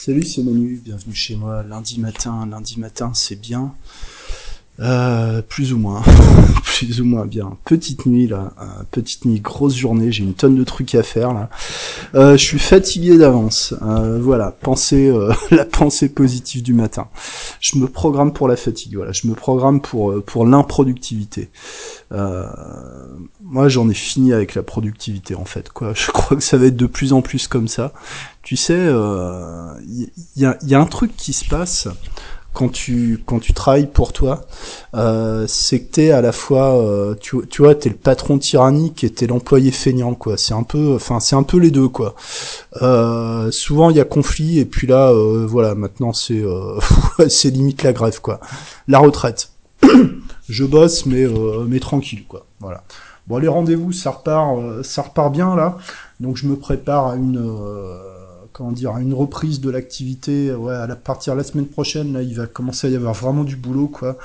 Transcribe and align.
Salut, 0.00 0.22
c'est 0.22 0.44
Manu, 0.44 0.80
bienvenue 0.84 1.12
chez 1.12 1.34
moi. 1.34 1.64
Lundi 1.64 1.98
matin, 1.98 2.46
lundi 2.46 2.78
matin, 2.78 3.12
c'est 3.14 3.34
bien. 3.34 3.74
Euh, 4.80 5.42
plus 5.42 5.72
ou 5.72 5.78
moins, 5.78 6.02
plus 6.64 7.00
ou 7.00 7.04
moins 7.04 7.26
bien. 7.26 7.56
Petite 7.64 8.06
nuit 8.06 8.28
là, 8.28 8.52
euh, 8.60 8.64
petite 8.92 9.24
nuit, 9.24 9.40
grosse 9.40 9.74
journée. 9.74 10.12
J'ai 10.12 10.22
une 10.22 10.34
tonne 10.34 10.54
de 10.54 10.62
trucs 10.62 10.94
à 10.94 11.02
faire 11.02 11.32
là. 11.34 11.50
Euh, 12.14 12.36
je 12.36 12.44
suis 12.44 12.60
fatigué 12.60 13.18
d'avance. 13.18 13.74
Euh, 13.82 14.20
voilà, 14.22 14.52
pensée, 14.52 15.08
euh, 15.08 15.32
la 15.50 15.64
pensée 15.64 16.08
positive 16.08 16.62
du 16.62 16.74
matin. 16.74 17.08
Je 17.58 17.76
me 17.76 17.88
programme 17.88 18.32
pour 18.32 18.46
la 18.46 18.54
fatigue. 18.54 18.94
Voilà, 18.94 19.10
je 19.10 19.26
me 19.26 19.34
programme 19.34 19.80
pour 19.80 20.22
pour 20.24 20.46
l'improductivité. 20.46 21.50
moi, 22.12 23.68
j'en 23.68 23.90
ai 23.90 23.94
fini 23.94 24.32
avec 24.32 24.54
la 24.54 24.62
productivité 24.62 25.34
en 25.34 25.44
fait. 25.44 25.70
Quoi, 25.70 25.92
je 25.96 26.12
crois 26.12 26.36
que 26.36 26.42
ça 26.44 26.56
va 26.56 26.66
être 26.66 26.76
de 26.76 26.86
plus 26.86 27.12
en 27.12 27.20
plus 27.20 27.48
comme 27.48 27.66
ça. 27.66 27.92
Tu 28.42 28.56
sais, 28.56 28.78
il 28.78 30.08
y, 30.36 30.46
a, 30.46 30.56
y 30.62 30.74
a 30.74 30.80
un 30.80 30.86
truc 30.86 31.16
qui 31.16 31.32
se 31.32 31.44
passe 31.44 31.88
quand 32.58 32.70
tu 32.70 33.22
quand 33.24 33.38
tu 33.38 33.52
travailles 33.52 33.86
pour 33.86 34.12
toi, 34.12 34.40
euh, 34.94 35.44
c'est 35.46 35.78
que 35.78 35.92
t'es 35.92 36.10
à 36.10 36.20
la 36.20 36.32
fois, 36.32 36.76
euh, 36.82 37.14
tu, 37.20 37.36
tu 37.48 37.62
vois, 37.62 37.76
t'es 37.76 37.88
le 37.88 37.94
patron 37.94 38.36
tyrannique 38.36 39.04
et 39.04 39.10
t'es 39.10 39.28
l'employé 39.28 39.70
feignant, 39.70 40.14
quoi. 40.14 40.36
C'est 40.36 40.54
un 40.54 40.64
peu, 40.64 40.96
enfin, 40.96 41.20
c'est 41.20 41.36
un 41.36 41.44
peu 41.44 41.58
les 41.58 41.70
deux, 41.70 41.86
quoi. 41.86 42.16
Euh, 42.82 43.52
souvent 43.52 43.90
il 43.90 43.96
y 43.96 44.00
a 44.00 44.04
conflit 44.04 44.58
et 44.58 44.64
puis 44.64 44.88
là, 44.88 45.12
euh, 45.12 45.46
voilà, 45.48 45.76
maintenant 45.76 46.12
c'est 46.12 46.42
euh, 46.42 46.80
c'est 47.28 47.50
limite 47.50 47.84
la 47.84 47.92
grève, 47.92 48.20
quoi. 48.20 48.40
La 48.88 48.98
retraite. 48.98 49.50
Je 50.48 50.64
bosse, 50.64 51.06
mais 51.06 51.22
euh, 51.22 51.64
mais 51.68 51.78
tranquille, 51.78 52.24
quoi. 52.26 52.44
Voilà. 52.58 52.82
Bon, 53.28 53.38
les 53.38 53.46
rendez-vous, 53.46 53.92
ça 53.92 54.10
repart, 54.10 54.82
ça 54.82 55.02
repart 55.02 55.30
bien 55.32 55.54
là. 55.54 55.78
Donc 56.18 56.36
je 56.36 56.48
me 56.48 56.56
prépare 56.56 57.06
à 57.06 57.14
une 57.14 57.38
comment 58.58 58.72
dire, 58.72 58.98
une 58.98 59.14
reprise 59.14 59.60
de 59.60 59.70
l'activité. 59.70 60.52
Ouais, 60.52 60.74
à 60.74 60.88
la 60.88 60.96
partir 60.96 61.34
de 61.34 61.38
la 61.38 61.44
semaine 61.44 61.68
prochaine, 61.68 62.12
là, 62.12 62.22
il 62.22 62.34
va 62.34 62.48
commencer 62.48 62.88
à 62.88 62.90
y 62.90 62.96
avoir 62.96 63.14
vraiment 63.14 63.44
du 63.44 63.54
boulot, 63.54 63.86
quoi. 63.86 64.18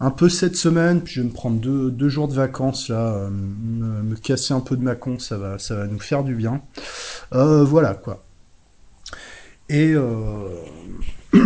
Un 0.00 0.10
peu 0.10 0.28
cette 0.28 0.56
semaine, 0.56 1.00
puis 1.00 1.14
je 1.14 1.20
vais 1.20 1.28
me 1.28 1.32
prendre 1.32 1.58
deux, 1.58 1.90
deux 1.90 2.08
jours 2.08 2.26
de 2.26 2.34
vacances 2.34 2.88
là, 2.88 3.14
euh, 3.14 3.30
me, 3.30 4.16
casser 4.16 4.52
un 4.52 4.60
peu 4.60 4.76
de 4.76 4.82
ma 4.82 4.96
con, 4.96 5.18
ça 5.18 5.38
va, 5.38 5.58
ça 5.58 5.76
va 5.76 5.86
nous 5.86 6.00
faire 6.00 6.24
du 6.24 6.34
bien. 6.34 6.60
Euh, 7.32 7.64
voilà 7.64 7.94
quoi. 7.94 8.22
Et 9.70 9.94
euh, 9.94 10.48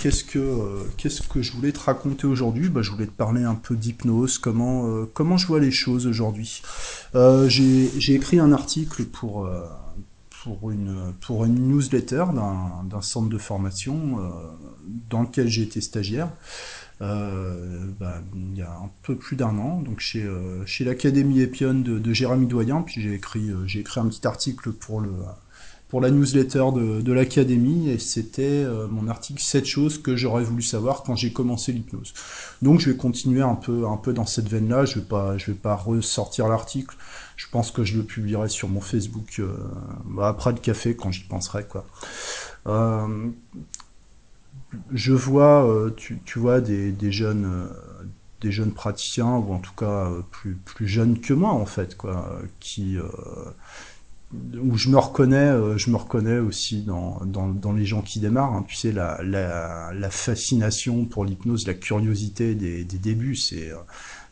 qu'est-ce 0.00 0.24
que 0.24 0.86
qu'est-ce 0.96 1.20
que 1.20 1.42
je 1.42 1.52
voulais 1.52 1.72
te 1.72 1.80
raconter 1.80 2.26
aujourd'hui? 2.26 2.70
Bah, 2.70 2.80
je 2.80 2.90
voulais 2.90 3.06
te 3.06 3.12
parler 3.12 3.42
un 3.42 3.54
peu 3.54 3.76
d'hypnose, 3.76 4.38
comment 4.38 5.04
comment 5.12 5.36
je 5.36 5.46
vois 5.46 5.60
les 5.60 5.70
choses 5.70 6.06
aujourd'hui. 6.06 6.62
J'ai 7.12 8.14
écrit 8.14 8.38
un 8.38 8.52
article 8.52 9.04
pour 9.04 9.46
pour 10.42 10.70
une, 10.70 11.12
pour 11.20 11.44
une 11.44 11.68
newsletter 11.68 12.24
d'un 12.34 13.02
centre 13.02 13.28
de 13.28 13.38
formation 13.38 14.18
euh, 14.18 14.30
dans 15.10 15.22
lequel 15.22 15.48
j'ai 15.48 15.62
été 15.62 15.80
stagiaire. 15.80 16.30
Euh, 17.02 17.86
bah, 17.98 18.20
il 18.34 18.58
y 18.58 18.62
a 18.62 18.70
un 18.70 18.90
peu 19.02 19.16
plus 19.16 19.36
d'un 19.36 19.56
an, 19.58 19.80
donc 19.80 20.00
chez, 20.00 20.22
euh, 20.22 20.64
chez 20.66 20.84
l'Académie 20.84 21.40
Epion 21.40 21.74
de, 21.74 21.98
de 21.98 22.12
Jérémy 22.12 22.46
Doyen, 22.46 22.82
puis 22.82 23.00
j'ai 23.00 23.14
écrit, 23.14 23.50
j'ai 23.66 23.80
écrit 23.80 24.00
un 24.00 24.08
petit 24.08 24.26
article 24.26 24.72
pour 24.72 25.00
le 25.00 25.10
pour 25.90 26.00
la 26.00 26.10
newsletter 26.10 26.66
de, 26.72 27.12
l'académie 27.12 27.90
et 27.90 27.98
c'était 27.98 28.44
euh, 28.44 28.86
mon 28.86 29.08
article 29.08 29.42
7 29.42 29.66
choses 29.66 30.00
que 30.00 30.14
j'aurais 30.14 30.44
voulu 30.44 30.62
savoir 30.62 31.02
quand 31.02 31.16
j'ai 31.16 31.32
commencé 31.32 31.72
l'hypnose. 31.72 32.14
Donc 32.62 32.78
je 32.78 32.90
vais 32.90 32.96
continuer 32.96 33.42
un 33.42 33.56
peu 33.56 33.86
un 33.86 33.96
peu 33.96 34.12
dans 34.12 34.24
cette 34.24 34.48
veine 34.48 34.68
là, 34.68 34.84
je 34.84 35.00
vais 35.00 35.04
pas 35.04 35.34
vais 35.34 35.52
pas 35.52 35.74
ressortir 35.74 36.48
l'article. 36.48 36.96
Je 37.36 37.46
pense 37.50 37.72
que 37.72 37.82
je 37.82 37.96
le 37.96 38.04
publierai 38.04 38.48
sur 38.48 38.68
mon 38.68 38.80
Facebook 38.80 39.40
euh, 39.40 39.52
bah, 40.04 40.28
après 40.28 40.52
le 40.52 40.58
café 40.58 40.94
quand 40.94 41.10
j'y 41.10 41.24
penserai 41.24 41.64
quoi. 41.64 41.84
Euh, 42.68 43.28
je 44.92 45.12
vois 45.12 45.68
tu, 45.96 46.20
vois 46.36 46.60
des, 46.60 46.94
jeunes 47.10 47.68
des 48.40 48.52
jeunes 48.52 48.72
praticiens 48.72 49.34
ou 49.34 49.52
en 49.52 49.58
tout 49.58 49.74
cas 49.74 50.08
plus 50.30 50.54
plus 50.54 50.86
jeunes 50.86 51.20
que 51.20 51.34
moi 51.34 51.50
en 51.50 51.66
fait 51.66 51.96
quoi 51.96 52.40
qui 52.60 52.96
où 54.32 54.76
je 54.76 54.88
me 54.88 54.98
reconnais, 54.98 55.36
euh, 55.36 55.76
je 55.76 55.90
me 55.90 55.96
reconnais 55.96 56.38
aussi 56.38 56.82
dans, 56.82 57.20
dans, 57.24 57.48
dans 57.48 57.72
les 57.72 57.84
gens 57.84 58.02
qui 58.02 58.20
démarrent. 58.20 58.54
Hein. 58.54 58.64
Tu 58.68 58.76
sais, 58.76 58.92
la, 58.92 59.20
la, 59.24 59.92
la 59.92 60.10
fascination 60.10 61.04
pour 61.04 61.24
l'hypnose, 61.24 61.66
la 61.66 61.74
curiosité 61.74 62.54
des, 62.54 62.84
des 62.84 62.98
débuts, 62.98 63.36
c'est 63.36 63.72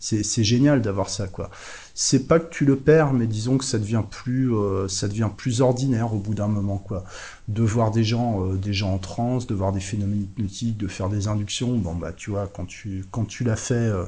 c'est 0.01 0.45
génial 0.45 0.81
d'avoir 0.81 1.09
ça, 1.09 1.27
quoi. 1.27 1.51
C'est 1.93 2.29
pas 2.29 2.39
que 2.39 2.49
tu 2.51 2.65
le 2.65 2.77
perds, 2.77 3.13
mais 3.13 3.27
disons 3.27 3.59
que 3.59 3.65
ça 3.65 3.81
devient 3.81 4.05
plus, 4.09 4.55
euh, 4.55 4.87
ça 4.87 5.09
devient 5.09 5.31
plus 5.37 5.61
ordinaire 5.61 6.15
au 6.15 6.19
bout 6.19 6.35
d'un 6.35 6.47
moment, 6.47 6.79
quoi. 6.79 7.03
De 7.49 7.65
voir 7.65 7.91
des 7.91 8.05
gens, 8.05 8.47
euh, 8.47 8.55
des 8.55 8.73
gens 8.73 8.95
en 8.95 8.99
transe, 8.99 9.49
de 9.49 9.55
voir 9.57 9.73
des 9.73 9.81
phénomènes 9.81 10.23
hypnotiques, 10.23 10.77
de 10.77 10.87
faire 10.87 11.09
des 11.09 11.27
inductions. 11.27 11.77
Bon, 11.77 11.97
bah, 11.97 12.13
tu 12.17 12.31
vois, 12.31 12.47
quand 12.47 12.67
tu, 12.67 13.07
quand 13.11 13.25
tu 13.25 13.43
l'as 13.43 13.57
fait, 13.57 13.75
euh, 13.75 14.05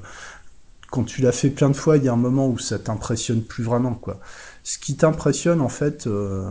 quand 0.90 1.04
tu 1.04 1.22
l'as 1.22 1.32
fait 1.32 1.50
plein 1.50 1.70
de 1.70 1.76
fois, 1.76 1.96
il 1.96 2.04
y 2.04 2.08
a 2.08 2.12
un 2.12 2.16
moment 2.16 2.48
où 2.48 2.58
ça 2.58 2.78
t'impressionne 2.78 3.42
plus 3.42 3.62
vraiment, 3.62 3.94
quoi 3.94 4.20
ce 4.62 4.78
qui 4.78 4.96
t'impressionne 4.96 5.60
en 5.60 5.68
fait, 5.68 6.06
euh, 6.06 6.48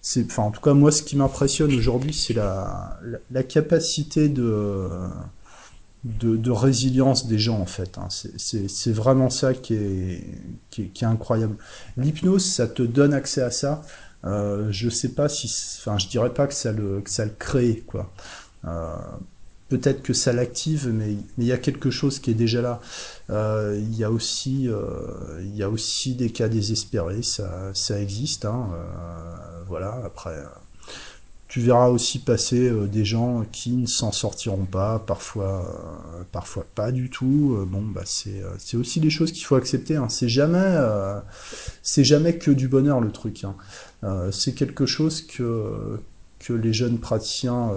c'est, 0.00 0.24
enfin 0.26 0.44
en 0.44 0.50
tout 0.50 0.60
cas 0.60 0.74
moi 0.74 0.92
ce 0.92 1.02
qui 1.02 1.16
m'impressionne 1.16 1.74
aujourd'hui 1.74 2.14
c'est 2.14 2.34
la, 2.34 2.98
capacité 3.48 4.28
de, 4.28 4.88
résilience 6.50 7.26
des 7.26 7.38
gens 7.38 7.58
en 7.58 7.66
fait. 7.66 7.98
Hein. 7.98 8.08
C'est 8.10 8.92
vraiment 8.92 9.30
ça 9.30 9.54
qui 9.54 9.74
est, 9.74 11.02
incroyable. 11.02 11.56
L'hypnose 11.96 12.44
ça 12.44 12.66
te 12.66 12.82
donne 12.82 13.14
accès 13.14 13.42
à 13.42 13.50
ça. 13.50 13.82
Euh, 14.24 14.68
je 14.70 14.88
sais 14.88 15.10
pas 15.10 15.28
si, 15.28 15.46
enfin 15.78 15.98
je 15.98 16.08
dirais 16.08 16.32
pas 16.32 16.46
que 16.46 16.54
ça 16.54 16.72
le, 16.72 17.00
que 17.00 17.10
ça 17.10 17.24
le 17.24 17.32
crée 17.38 17.84
quoi. 17.86 18.10
Euh, 18.64 18.96
peut-être 19.68 20.02
que 20.02 20.12
ça 20.12 20.32
l'active, 20.32 20.90
mais 20.92 21.16
il 21.38 21.44
y 21.44 21.52
a 21.52 21.58
quelque 21.58 21.90
chose 21.90 22.18
qui 22.18 22.30
est 22.30 22.34
déjà 22.34 22.62
là. 22.62 22.80
Euh, 23.30 23.78
il 23.80 23.96
y 23.96 24.04
a 24.04 24.10
aussi, 24.10 24.68
euh, 24.68 25.42
y 25.54 25.62
a 25.62 25.70
aussi 25.70 26.14
des 26.14 26.30
cas 26.30 26.48
désespérés, 26.48 27.22
ça, 27.22 27.70
ça 27.74 28.00
existe. 28.00 28.44
Hein, 28.44 28.68
euh, 28.72 29.64
voilà. 29.66 30.00
Après, 30.04 30.36
tu 31.48 31.60
verras 31.60 31.88
aussi 31.88 32.20
passer 32.20 32.70
des 32.86 33.04
gens 33.04 33.44
qui 33.50 33.72
ne 33.72 33.86
s'en 33.86 34.12
sortiront 34.12 34.66
pas, 34.66 35.00
parfois, 35.00 36.24
parfois 36.30 36.66
pas 36.74 36.92
du 36.92 37.10
tout. 37.10 37.66
bon, 37.68 37.82
bah 37.82 38.02
c'est, 38.04 38.42
c'est 38.58 38.76
aussi 38.76 39.00
des 39.00 39.10
choses 39.10 39.32
qu'il 39.32 39.44
faut 39.44 39.56
accepter. 39.56 39.96
Hein. 39.96 40.08
C'est 40.08 40.28
jamais, 40.28 40.76
c'est 41.82 42.04
jamais 42.04 42.38
que 42.38 42.50
du 42.50 42.68
bonheur 42.68 43.00
le 43.00 43.10
truc. 43.10 43.44
Hein. 43.44 43.56
c'est 44.30 44.54
quelque 44.54 44.86
chose 44.86 45.22
que 45.22 45.98
que 46.38 46.52
les 46.52 46.74
jeunes 46.74 46.98
praticiens 46.98 47.70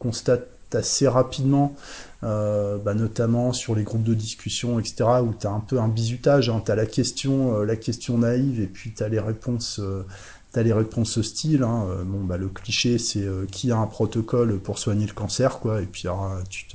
constatent 0.00 0.48
assez 0.74 1.08
rapidement, 1.08 1.74
euh, 2.22 2.78
bah, 2.78 2.94
notamment 2.94 3.52
sur 3.52 3.74
les 3.74 3.82
groupes 3.82 4.02
de 4.02 4.14
discussion, 4.14 4.78
etc., 4.78 5.04
où 5.22 5.32
tu 5.38 5.46
as 5.46 5.50
un 5.50 5.60
peu 5.60 5.80
un 5.80 5.88
bizutage, 5.88 6.48
hein, 6.48 6.62
tu 6.64 6.70
as 6.70 6.74
la 6.74 6.86
question, 6.86 7.56
euh, 7.56 7.64
la 7.64 7.76
question 7.76 8.18
naïve, 8.18 8.60
et 8.60 8.66
puis 8.66 8.92
tu 8.92 9.02
as 9.02 9.08
les 9.08 9.20
réponses... 9.20 9.80
Euh, 9.80 10.04
T'as 10.52 10.64
les 10.64 10.72
réponses 10.72 11.16
hostiles. 11.16 11.62
Hein. 11.62 11.86
Bon, 12.04 12.24
bah, 12.24 12.36
le 12.36 12.48
cliché, 12.48 12.98
c'est 12.98 13.24
qui 13.52 13.70
a 13.70 13.76
un 13.76 13.86
protocole 13.86 14.58
pour 14.58 14.80
soigner 14.80 15.06
le 15.06 15.12
cancer, 15.12 15.60
quoi. 15.60 15.80
Et 15.80 15.86
puis 15.86 16.08
alors, 16.08 16.40
tu 16.48 16.66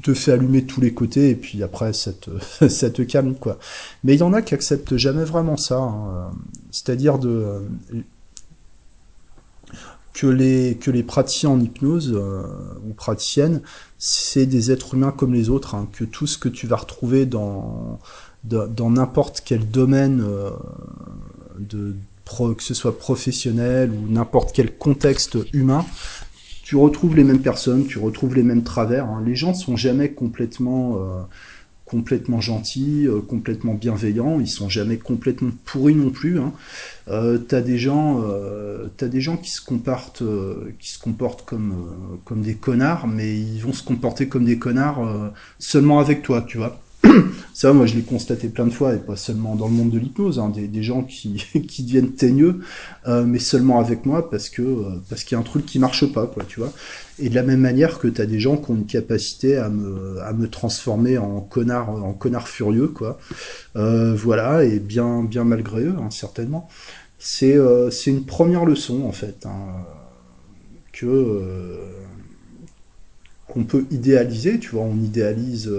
te, 0.00 0.14
fais 0.14 0.32
allumer 0.32 0.62
de 0.62 0.66
tous 0.66 0.80
les 0.80 0.94
côtés, 0.94 1.28
et 1.28 1.34
puis 1.34 1.62
après, 1.62 1.92
ça 1.92 2.14
te, 2.14 2.30
ça 2.70 2.88
te 2.88 3.02
calme, 3.02 3.34
quoi. 3.34 3.58
Mais 4.04 4.14
il 4.14 4.20
y 4.20 4.22
en 4.22 4.32
a 4.32 4.40
qui 4.40 4.54
acceptent 4.54 4.96
jamais 4.96 5.24
vraiment 5.24 5.58
ça. 5.58 5.80
Hein. 5.80 6.30
C'est-à-dire 6.70 7.18
de 7.18 7.60
que 10.14 10.28
les, 10.28 10.78
que 10.80 10.90
les 10.90 11.02
praticiens 11.02 11.50
en 11.50 11.60
hypnose 11.60 12.12
euh, 12.14 12.44
ou 12.88 12.94
praticiennes, 12.94 13.60
c'est 13.98 14.46
des 14.46 14.70
êtres 14.70 14.94
humains 14.94 15.10
comme 15.10 15.34
les 15.34 15.50
autres, 15.50 15.74
hein, 15.74 15.88
que 15.92 16.04
tout 16.04 16.26
ce 16.26 16.38
que 16.38 16.48
tu 16.48 16.66
vas 16.66 16.76
retrouver 16.76 17.26
dans 17.26 17.98
dans 18.44 18.90
n'importe 18.90 19.42
quel 19.42 19.70
domaine 19.70 20.22
euh, 20.22 20.50
de 21.58 21.94
que 22.56 22.62
ce 22.62 22.74
soit 22.74 22.98
professionnel 22.98 23.90
ou 23.90 24.10
n'importe 24.10 24.52
quel 24.52 24.76
contexte 24.76 25.38
humain, 25.52 25.84
tu 26.62 26.76
retrouves 26.76 27.14
les 27.16 27.24
mêmes 27.24 27.42
personnes, 27.42 27.86
tu 27.86 27.98
retrouves 27.98 28.34
les 28.34 28.42
mêmes 28.42 28.64
travers. 28.64 29.04
Hein. 29.04 29.22
Les 29.24 29.36
gens 29.36 29.54
sont 29.54 29.76
jamais 29.76 30.12
complètement 30.12 30.96
euh, 30.96 31.22
complètement 31.84 32.40
gentils, 32.40 33.06
euh, 33.06 33.20
complètement 33.20 33.74
bienveillants, 33.74 34.40
ils 34.40 34.48
sont 34.48 34.68
jamais 34.68 34.96
complètement 34.96 35.50
pourris 35.64 35.94
non 35.94 36.10
plus. 36.10 36.38
Hein. 36.38 36.52
Euh, 37.08 37.38
t'as 37.38 37.60
des 37.60 37.78
gens, 37.78 38.22
euh, 38.24 38.86
t'as 38.96 39.08
des 39.08 39.20
gens 39.20 39.36
qui 39.36 39.50
se 39.50 39.60
comportent, 39.60 40.22
euh, 40.22 40.72
qui 40.78 40.90
se 40.90 40.98
comportent 40.98 41.44
comme 41.44 41.72
euh, 41.72 42.16
comme 42.24 42.40
des 42.40 42.54
connards, 42.54 43.06
mais 43.06 43.38
ils 43.38 43.60
vont 43.60 43.74
se 43.74 43.82
comporter 43.82 44.28
comme 44.28 44.46
des 44.46 44.58
connards 44.58 45.06
euh, 45.06 45.28
seulement 45.58 45.98
avec 45.98 46.22
toi, 46.22 46.42
tu 46.42 46.56
vois. 46.56 46.80
Ça, 47.52 47.74
moi, 47.74 47.84
je 47.84 47.94
l'ai 47.94 48.02
constaté 48.02 48.48
plein 48.48 48.64
de 48.64 48.70
fois, 48.72 48.94
et 48.94 48.98
pas 48.98 49.16
seulement 49.16 49.54
dans 49.54 49.68
le 49.68 49.74
monde 49.74 49.90
de 49.90 49.98
l'hypnose, 49.98 50.38
hein, 50.38 50.48
des, 50.48 50.66
des, 50.66 50.82
gens 50.82 51.02
qui, 51.02 51.44
qui 51.68 51.82
deviennent 51.82 52.12
teigneux, 52.12 52.60
mais 53.06 53.38
seulement 53.38 53.78
avec 53.78 54.06
moi 54.06 54.30
parce 54.30 54.48
que 54.48 54.62
parce 55.10 55.22
qu'il 55.22 55.36
y 55.36 55.38
a 55.38 55.40
un 55.40 55.44
truc 55.44 55.66
qui 55.66 55.78
marche 55.78 56.10
pas, 56.10 56.26
quoi, 56.26 56.44
tu 56.48 56.60
vois. 56.60 56.72
Et 57.18 57.28
de 57.28 57.34
la 57.34 57.44
même 57.44 57.60
manière 57.60 57.98
que 58.00 58.08
tu 58.08 58.20
as 58.20 58.26
des 58.26 58.40
gens 58.40 58.56
qui 58.56 58.72
ont 58.72 58.74
une 58.74 58.86
capacité 58.86 59.56
à 59.56 59.68
me, 59.68 60.20
à 60.22 60.32
me 60.32 60.48
transformer 60.48 61.16
en 61.16 61.40
connard, 61.40 61.90
en 61.90 62.12
connard 62.12 62.48
furieux, 62.48 62.88
quoi. 62.88 63.18
Euh, 63.76 64.14
voilà, 64.14 64.64
et 64.64 64.80
bien, 64.80 65.22
bien 65.22 65.44
malgré 65.44 65.82
eux, 65.84 65.94
hein, 65.98 66.10
certainement. 66.10 66.68
C'est 67.18 67.56
euh, 67.56 67.90
une 68.06 68.24
première 68.24 68.64
leçon, 68.64 69.04
en 69.04 69.12
fait. 69.12 69.46
Hein 69.46 69.84
que 70.92 71.80
qu'on 73.48 73.64
peut 73.64 73.84
idéaliser, 73.90 74.58
tu 74.58 74.70
vois, 74.70 74.82
on 74.82 74.96
idéalise 74.96 75.70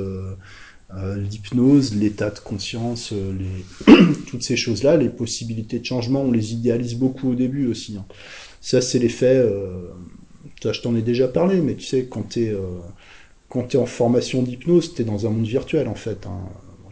l'hypnose, 0.93 1.95
l'état 1.95 2.29
de 2.29 2.39
conscience, 2.39 3.11
les... 3.11 3.93
toutes 4.27 4.43
ces 4.43 4.55
choses-là, 4.55 4.97
les 4.97 5.09
possibilités 5.09 5.79
de 5.79 5.85
changement, 5.85 6.21
on 6.21 6.31
les 6.31 6.53
idéalise 6.53 6.95
beaucoup 6.95 7.31
au 7.31 7.35
début 7.35 7.67
aussi. 7.67 7.97
Hein. 7.97 8.05
Ça, 8.61 8.81
c'est 8.81 8.99
l'effet, 8.99 9.45
je 10.63 10.81
t'en 10.81 10.95
ai 10.95 11.01
déjà 11.01 11.27
parlé, 11.27 11.61
mais 11.61 11.75
tu 11.75 11.85
sais, 11.85 12.05
quand 12.05 12.29
tu 12.29 12.45
es, 12.45 12.55
quand 13.49 13.75
es 13.75 13.77
en 13.77 13.85
formation 13.85 14.41
d'hypnose, 14.41 14.93
tu 14.95 15.01
es 15.01 15.05
dans 15.05 15.27
un 15.27 15.29
monde 15.29 15.45
virtuel 15.45 15.87
en 15.87 15.95
fait. 15.95 16.25
Hein 16.25 16.39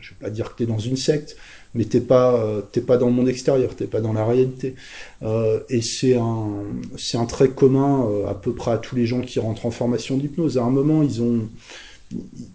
je 0.03 0.09
vais 0.09 0.15
pas 0.19 0.29
dire 0.29 0.51
que 0.51 0.57
tu 0.57 0.63
es 0.63 0.65
dans 0.65 0.79
une 0.79 0.97
secte, 0.97 1.37
mais 1.73 1.85
t'es 1.85 2.01
pas 2.01 2.35
euh, 2.35 2.61
t'es 2.61 2.81
pas 2.81 2.97
dans 2.97 3.07
le 3.07 3.13
monde 3.13 3.29
extérieur, 3.29 3.75
t'es 3.75 3.87
pas 3.87 4.01
dans 4.01 4.13
la 4.13 4.25
réalité. 4.25 4.75
Euh, 5.23 5.61
et 5.69 5.81
c'est 5.81 6.15
un 6.15 6.49
c'est 6.97 7.17
un 7.17 7.25
trait 7.25 7.49
commun 7.49 8.05
euh, 8.05 8.27
à 8.27 8.35
peu 8.35 8.53
près 8.53 8.71
à 8.71 8.77
tous 8.77 8.95
les 8.95 9.05
gens 9.05 9.21
qui 9.21 9.39
rentrent 9.39 9.65
en 9.65 9.71
formation 9.71 10.17
d'hypnose. 10.17 10.57
À 10.57 10.63
un 10.63 10.69
moment, 10.69 11.01
ils 11.03 11.21
ont 11.21 11.47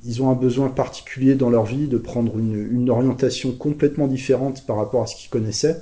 ils 0.04 0.22
ont 0.22 0.30
un 0.30 0.34
besoin 0.34 0.68
particulier 0.68 1.34
dans 1.34 1.50
leur 1.50 1.64
vie 1.64 1.88
de 1.88 1.98
prendre 1.98 2.38
une, 2.38 2.54
une 2.54 2.90
orientation 2.90 3.52
complètement 3.52 4.06
différente 4.06 4.64
par 4.66 4.76
rapport 4.76 5.02
à 5.02 5.06
ce 5.06 5.16
qu'ils 5.16 5.30
connaissaient. 5.30 5.80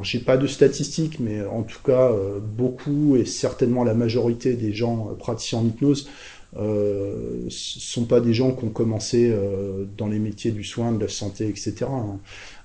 alors 0.00 0.04
j'ai 0.04 0.20
pas 0.20 0.38
de 0.38 0.46
statistiques, 0.46 1.20
mais 1.20 1.44
en 1.44 1.62
tout 1.62 1.82
cas 1.84 2.10
beaucoup 2.56 3.16
et 3.16 3.26
certainement 3.26 3.84
la 3.84 3.92
majorité 3.92 4.54
des 4.54 4.72
gens 4.72 5.14
praticiens 5.18 5.58
en 5.58 5.66
hypnose 5.66 6.08
euh, 6.56 7.46
sont 7.48 8.06
pas 8.06 8.20
des 8.20 8.34
gens 8.34 8.52
qui 8.52 8.64
ont 8.64 8.70
commencé 8.70 9.30
euh, 9.30 9.84
dans 9.96 10.08
les 10.08 10.18
métiers 10.18 10.50
du 10.50 10.64
soin, 10.64 10.92
de 10.92 11.00
la 11.00 11.08
santé, 11.08 11.48
etc. 11.48 11.74
Hein. 11.82 12.18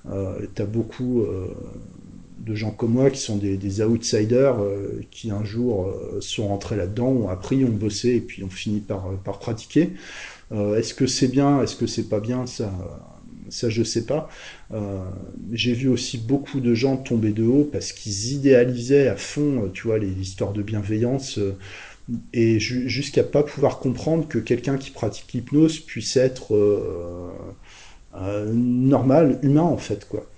Euh, 0.09 0.39
tu 0.55 0.61
as 0.61 0.65
beaucoup 0.65 1.21
euh, 1.21 1.47
de 2.39 2.55
gens 2.55 2.71
comme 2.71 2.93
moi 2.93 3.09
qui 3.09 3.19
sont 3.19 3.37
des, 3.37 3.81
outsiders 3.81 4.59
euh, 4.59 5.01
qui 5.11 5.31
un 5.31 5.43
jour 5.43 5.93
sont 6.19 6.47
rentrés 6.47 6.75
là-dedans, 6.75 7.07
ont 7.07 7.29
appris, 7.29 7.63
ont 7.63 7.69
bossé 7.69 8.15
et 8.15 8.21
puis 8.21 8.43
ont 8.43 8.49
fini 8.49 8.79
par 8.79 9.39
pratiquer. 9.39 9.91
Est-ce 10.51 10.93
que 10.93 11.07
c'est 11.07 11.27
bien 11.27 11.61
Est-ce 11.63 11.75
que 11.75 11.87
c'est 11.87 12.07
pas 12.07 12.19
bien 12.19 12.45
Ça, 12.45 12.71
ça 13.49 13.69
je 13.69 13.83
sais 13.83 14.05
pas. 14.05 14.29
J'ai 15.51 15.73
vu 15.73 15.87
aussi 15.87 16.17
beaucoup 16.17 16.59
de 16.59 16.73
gens 16.73 16.97
tomber 16.97 17.31
de 17.31 17.43
haut 17.43 17.69
parce 17.71 17.91
qu'ils 17.93 18.33
idéalisaient 18.33 19.07
à 19.07 19.15
fond, 19.15 19.69
tu 19.73 19.87
vois, 19.87 19.99
les 19.99 20.11
histoires 20.11 20.53
de 20.53 20.61
bienveillance 20.61 21.39
et 22.33 22.59
jusqu'à 22.59 23.23
pas 23.23 23.43
pouvoir 23.43 23.79
comprendre 23.79 24.27
que 24.27 24.37
quelqu'un 24.37 24.77
qui 24.77 24.91
pratique 24.91 25.33
l'hypnose 25.33 25.79
puisse 25.79 26.17
être 26.17 26.55
euh, 26.55 27.31
euh, 28.15 28.51
normal, 28.53 29.39
humain 29.41 29.63
en 29.63 29.77
fait 29.77 30.07
quoi. 30.07 30.29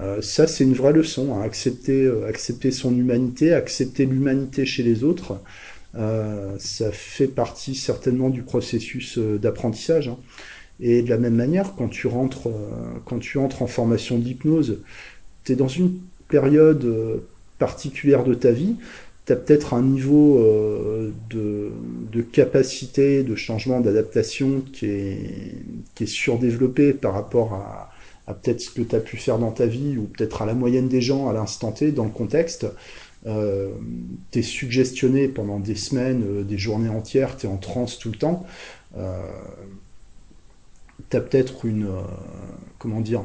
Euh, 0.00 0.22
ça 0.22 0.46
c'est 0.46 0.64
une 0.64 0.72
vraie 0.72 0.92
leçon, 0.92 1.34
hein. 1.34 1.42
accepter, 1.42 2.02
euh, 2.04 2.26
accepter 2.26 2.70
son 2.70 2.96
humanité, 2.96 3.52
accepter 3.52 4.06
l'humanité 4.06 4.64
chez 4.64 4.82
les 4.82 5.04
autres, 5.04 5.38
euh, 5.94 6.56
ça 6.58 6.90
fait 6.90 7.26
partie 7.28 7.74
certainement 7.74 8.30
du 8.30 8.42
processus 8.42 9.18
euh, 9.18 9.38
d'apprentissage. 9.38 10.08
Hein. 10.08 10.18
Et 10.82 11.02
de 11.02 11.08
la 11.08 11.16
même 11.16 11.36
manière, 11.36 11.74
quand 11.76 11.88
tu 11.88 12.06
rentres, 12.08 12.48
quand 13.06 13.18
tu 13.18 13.38
entres 13.38 13.62
en 13.62 13.66
formation 13.66 14.18
d'hypnose, 14.18 14.80
tu 15.44 15.52
es 15.52 15.56
dans 15.56 15.68
une 15.68 15.94
période 16.28 17.22
particulière 17.58 18.24
de 18.24 18.34
ta 18.34 18.50
vie 18.50 18.76
tu 19.26 19.32
as 19.32 19.36
peut-être 19.36 19.74
un 19.74 19.82
niveau 19.82 20.38
euh, 20.38 21.12
de, 21.30 21.70
de, 22.10 22.22
capacité, 22.22 23.22
de 23.22 23.36
changement, 23.36 23.80
d'adaptation 23.80 24.62
qui 24.72 24.86
est, 24.86 25.54
qui 25.94 26.04
est 26.04 26.08
surdéveloppé 26.08 26.92
par 26.92 27.14
rapport 27.14 27.54
à, 27.54 27.92
à 28.26 28.34
peut-être 28.34 28.60
ce 28.60 28.70
que 28.70 28.82
tu 28.82 28.96
as 28.96 29.00
pu 29.00 29.16
faire 29.16 29.38
dans 29.38 29.52
ta 29.52 29.66
vie 29.66 29.96
ou 29.96 30.04
peut-être 30.04 30.42
à 30.42 30.46
la 30.46 30.54
moyenne 30.54 30.88
des 30.88 31.00
gens 31.00 31.28
à 31.28 31.32
l'instant 31.32 31.72
T 31.72 31.92
dans 31.92 32.04
le 32.04 32.10
contexte. 32.10 32.66
Euh, 33.26 33.70
tu 34.32 34.40
es 34.40 34.42
suggestionné 34.42 35.28
pendant 35.28 35.60
des 35.60 35.76
semaines, 35.76 36.24
euh, 36.26 36.42
des 36.42 36.58
journées 36.58 36.88
entières, 36.88 37.36
tu 37.36 37.46
es 37.46 37.48
en 37.48 37.56
transe 37.56 37.98
tout 37.98 38.10
le 38.10 38.18
temps. 38.18 38.44
Euh, 38.96 39.20
tu 41.12 41.16
as 41.18 41.20
peut-être 41.20 41.66
une, 41.66 41.84
euh, 41.84 42.02
comment 42.78 43.00
dire, 43.00 43.22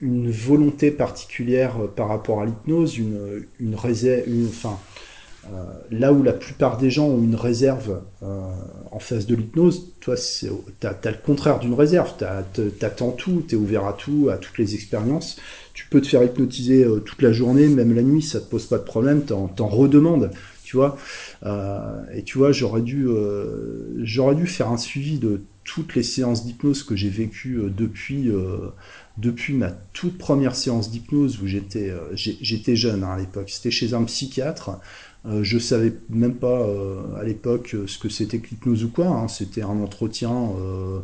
une 0.00 0.30
volonté 0.30 0.90
particulière 0.90 1.76
par 1.94 2.08
rapport 2.08 2.40
à 2.40 2.46
l'hypnose, 2.46 2.96
une, 2.96 3.44
une 3.60 3.74
réserve, 3.74 4.24
enfin, 4.48 4.78
euh, 5.46 5.64
là 5.90 6.12
où 6.12 6.22
la 6.22 6.34
plupart 6.34 6.76
des 6.76 6.90
gens 6.90 7.06
ont 7.06 7.22
une 7.22 7.34
réserve 7.34 8.02
euh, 8.22 8.40
en 8.90 8.98
face 8.98 9.26
de 9.26 9.34
l'hypnose, 9.34 9.94
toi, 10.00 10.14
tu 10.16 10.86
as, 10.86 11.10
le 11.10 11.16
contraire 11.24 11.58
d'une 11.58 11.74
réserve. 11.74 12.12
Tu 12.52 12.84
attends 12.84 13.12
tout, 13.12 13.42
tu 13.48 13.54
es 13.54 13.58
ouvert 13.58 13.86
à 13.86 13.94
tout, 13.94 14.28
à 14.30 14.36
toutes 14.36 14.58
les 14.58 14.74
expériences. 14.74 15.36
Tu 15.72 15.86
peux 15.86 16.00
te 16.00 16.08
faire 16.08 16.22
hypnotiser 16.22 16.84
euh, 16.84 17.00
toute 17.00 17.22
la 17.22 17.32
journée, 17.32 17.68
même 17.68 17.94
la 17.94 18.02
nuit, 18.02 18.22
ça 18.22 18.40
te 18.40 18.50
pose 18.50 18.66
pas 18.66 18.78
de 18.78 18.84
problème, 18.84 19.22
t'en 19.22 19.50
en 19.58 19.68
redemandes. 19.68 20.30
Tu 20.62 20.76
vois, 20.76 20.96
euh, 21.44 22.02
et 22.14 22.22
tu 22.22 22.38
vois, 22.38 22.52
j'aurais 22.52 22.82
dû, 22.82 23.08
euh, 23.08 23.92
j'aurais 24.04 24.36
dû 24.36 24.46
faire 24.46 24.68
un 24.70 24.76
suivi 24.76 25.18
de 25.18 25.42
toutes 25.64 25.94
les 25.94 26.02
séances 26.02 26.44
d'hypnose 26.44 26.82
que 26.82 26.96
j'ai 26.96 27.10
vécues 27.10 27.56
euh, 27.58 27.70
depuis, 27.70 28.30
depuis 29.18 29.54
ma 29.54 29.70
toute 29.70 30.18
première 30.18 30.56
séance 30.56 30.90
d'hypnose 30.90 31.40
où 31.42 31.46
j'étais, 31.46 31.92
j'étais 32.14 32.76
jeune 32.76 33.04
hein, 33.04 33.12
à 33.12 33.18
l'époque. 33.18 33.50
C'était 33.50 33.70
chez 33.70 33.94
un 33.94 34.04
psychiatre. 34.04 34.80
Euh, 35.26 35.44
je 35.44 35.58
savais 35.58 35.92
même 36.08 36.36
pas 36.36 36.60
euh, 36.60 37.14
à 37.16 37.24
l'époque 37.24 37.76
ce 37.86 37.98
que 37.98 38.08
c'était 38.08 38.38
que 38.38 38.48
l'hypnose 38.50 38.84
ou 38.84 38.88
quoi. 38.88 39.06
Hein. 39.06 39.28
C'était 39.28 39.62
un 39.62 39.80
entretien, 39.82 40.32
euh, 40.58 41.00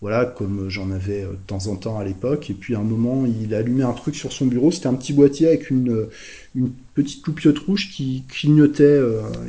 voilà, 0.00 0.24
comme 0.24 0.68
j'en 0.68 0.90
avais 0.90 1.22
de 1.22 1.36
temps 1.46 1.66
en 1.66 1.76
temps 1.76 1.98
à 1.98 2.04
l'époque. 2.04 2.50
Et 2.50 2.54
puis 2.54 2.74
à 2.74 2.78
un 2.78 2.84
moment, 2.84 3.24
il 3.26 3.54
allumait 3.54 3.84
un 3.84 3.92
truc 3.92 4.14
sur 4.16 4.32
son 4.32 4.46
bureau. 4.46 4.70
C'était 4.70 4.86
un 4.86 4.94
petit 4.94 5.12
boîtier 5.12 5.48
avec 5.48 5.70
une, 5.70 6.06
une 6.54 6.70
petite 6.94 7.26
loupiote 7.26 7.58
rouge 7.58 7.90
qui 7.90 8.24
clignotait, 8.28 9.00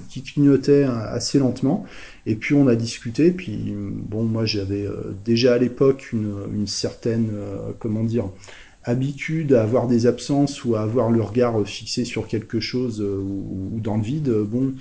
qui 0.10 0.22
clignotait 0.24 0.84
assez 0.84 1.40
lentement. 1.40 1.86
Et 2.26 2.36
puis 2.36 2.54
on 2.54 2.68
a 2.68 2.76
discuté. 2.76 3.32
Puis 3.32 3.74
bon, 3.76 4.24
moi 4.24 4.46
j'avais 4.46 4.88
déjà 5.24 5.54
à 5.54 5.58
l'époque 5.58 6.12
une, 6.12 6.36
une 6.54 6.68
certaine, 6.68 7.30
comment 7.80 8.04
dire 8.04 8.26
habitude 8.84 9.54
à 9.54 9.62
avoir 9.62 9.88
des 9.88 10.08
absences 10.08 10.66
ou 10.66 10.76
à 10.76 10.82
avoir 10.82 11.12
le 11.12 11.22
regard 11.22 11.66
fixé 11.66 12.04
sur 12.04 12.28
quelque 12.28 12.60
chose 12.60 13.02
euh, 13.02 13.18
ou, 13.18 13.80
dans 13.80 13.98
le 13.98 14.04
vide, 14.04 14.30
bon, 14.30 14.74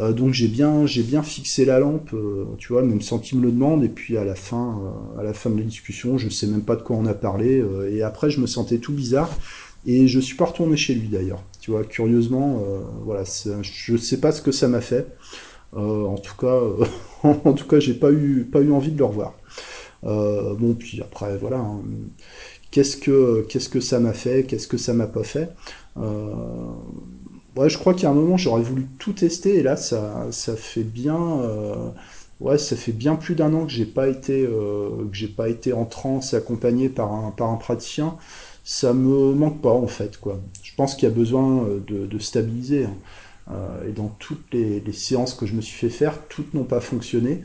euh, 0.00 0.12
donc 0.12 0.32
j'ai 0.32 0.48
bien, 0.48 0.86
j'ai 0.86 1.02
bien 1.02 1.22
fixé 1.22 1.64
la 1.64 1.78
lampe, 1.78 2.12
euh, 2.14 2.46
tu 2.58 2.72
vois, 2.72 2.82
même 2.82 3.00
sans 3.00 3.20
me 3.32 3.42
le 3.42 3.52
demande, 3.52 3.84
et 3.84 3.88
puis 3.88 4.16
à 4.16 4.24
la 4.24 4.34
fin, 4.34 4.80
à 5.18 5.22
la 5.22 5.32
fin 5.32 5.50
de 5.50 5.58
la 5.58 5.64
discussion, 5.64 6.18
je 6.18 6.28
sais 6.28 6.46
même 6.46 6.62
pas 6.62 6.76
de 6.76 6.82
quoi 6.82 6.96
on 6.96 7.06
a 7.06 7.14
parlé, 7.14 7.62
et 7.90 8.02
après 8.02 8.30
je 8.30 8.40
me 8.40 8.46
sentais 8.46 8.78
tout 8.78 8.92
bizarre, 8.92 9.30
et 9.86 10.08
je 10.08 10.18
suis 10.18 10.36
pas 10.36 10.46
retourné 10.46 10.76
chez 10.76 10.94
lui 10.94 11.08
d'ailleurs, 11.08 11.42
tu 11.60 11.70
vois, 11.70 11.84
curieusement, 11.84 12.62
voilà, 13.04 13.24
je 13.62 13.96
sais 13.96 14.18
pas 14.18 14.32
ce 14.32 14.40
que 14.40 14.52
ça 14.52 14.68
m'a 14.68 14.80
fait, 14.80 15.06
en 15.74 16.16
tout 16.16 16.36
cas, 16.36 16.60
en 17.22 17.52
tout 17.52 17.66
cas, 17.66 17.78
j'ai 17.80 17.94
pas 17.94 18.10
eu, 18.10 18.48
pas 18.50 18.60
eu 18.60 18.72
envie 18.72 18.92
de 18.92 18.98
le 18.98 19.04
revoir. 19.04 19.34
bon, 20.02 20.74
puis 20.78 21.00
après, 21.02 21.36
voilà. 21.36 21.58
Hein, 21.58 21.82
qu'est-ce 22.70 22.96
que 22.96 23.46
qu'est-ce 23.48 23.68
que 23.68 23.80
ça 23.80 24.00
m'a 24.00 24.12
fait, 24.12 24.44
qu'est-ce 24.44 24.68
que 24.68 24.76
ça 24.78 24.92
m'a 24.94 25.06
pas 25.06 25.24
fait. 25.24 25.50
Euh, 25.96 26.32
ouais, 27.56 27.68
je 27.68 27.78
crois 27.78 27.94
a 28.02 28.08
un 28.08 28.14
moment 28.14 28.36
j'aurais 28.36 28.62
voulu 28.62 28.86
tout 28.98 29.12
tester 29.12 29.56
et 29.56 29.62
là 29.62 29.76
ça 29.76 30.26
ça 30.30 30.56
fait 30.56 30.84
bien 30.84 31.18
euh, 31.40 31.90
ouais 32.40 32.58
ça 32.58 32.76
fait 32.76 32.92
bien 32.92 33.16
plus 33.16 33.34
d'un 33.34 33.52
an 33.54 33.66
que 33.66 33.72
j'ai 33.72 33.86
pas 33.86 34.08
été 34.08 34.44
euh, 34.46 34.90
que 35.10 35.16
j'ai 35.16 35.28
pas 35.28 35.48
été 35.48 35.72
en 35.72 35.84
transe 35.84 36.34
accompagné 36.34 36.88
par 36.88 37.12
un 37.12 37.30
par 37.30 37.50
un 37.50 37.56
praticien. 37.56 38.16
Ça 38.64 38.92
me 38.92 39.32
manque 39.32 39.62
pas 39.62 39.72
en 39.72 39.86
fait 39.86 40.18
quoi. 40.18 40.38
Je 40.62 40.74
pense 40.76 40.94
qu'il 40.94 41.08
y 41.08 41.12
a 41.12 41.14
besoin 41.14 41.66
de, 41.86 42.06
de 42.06 42.18
stabiliser. 42.18 42.84
Hein. 42.84 42.94
Euh, 43.50 43.88
et 43.88 43.92
dans 43.92 44.08
toutes 44.18 44.52
les, 44.52 44.80
les, 44.80 44.92
séances 44.92 45.34
que 45.34 45.46
je 45.46 45.54
me 45.54 45.62
suis 45.62 45.78
fait 45.78 45.88
faire, 45.88 46.26
toutes 46.28 46.52
n'ont 46.54 46.64
pas 46.64 46.80
fonctionné. 46.80 47.42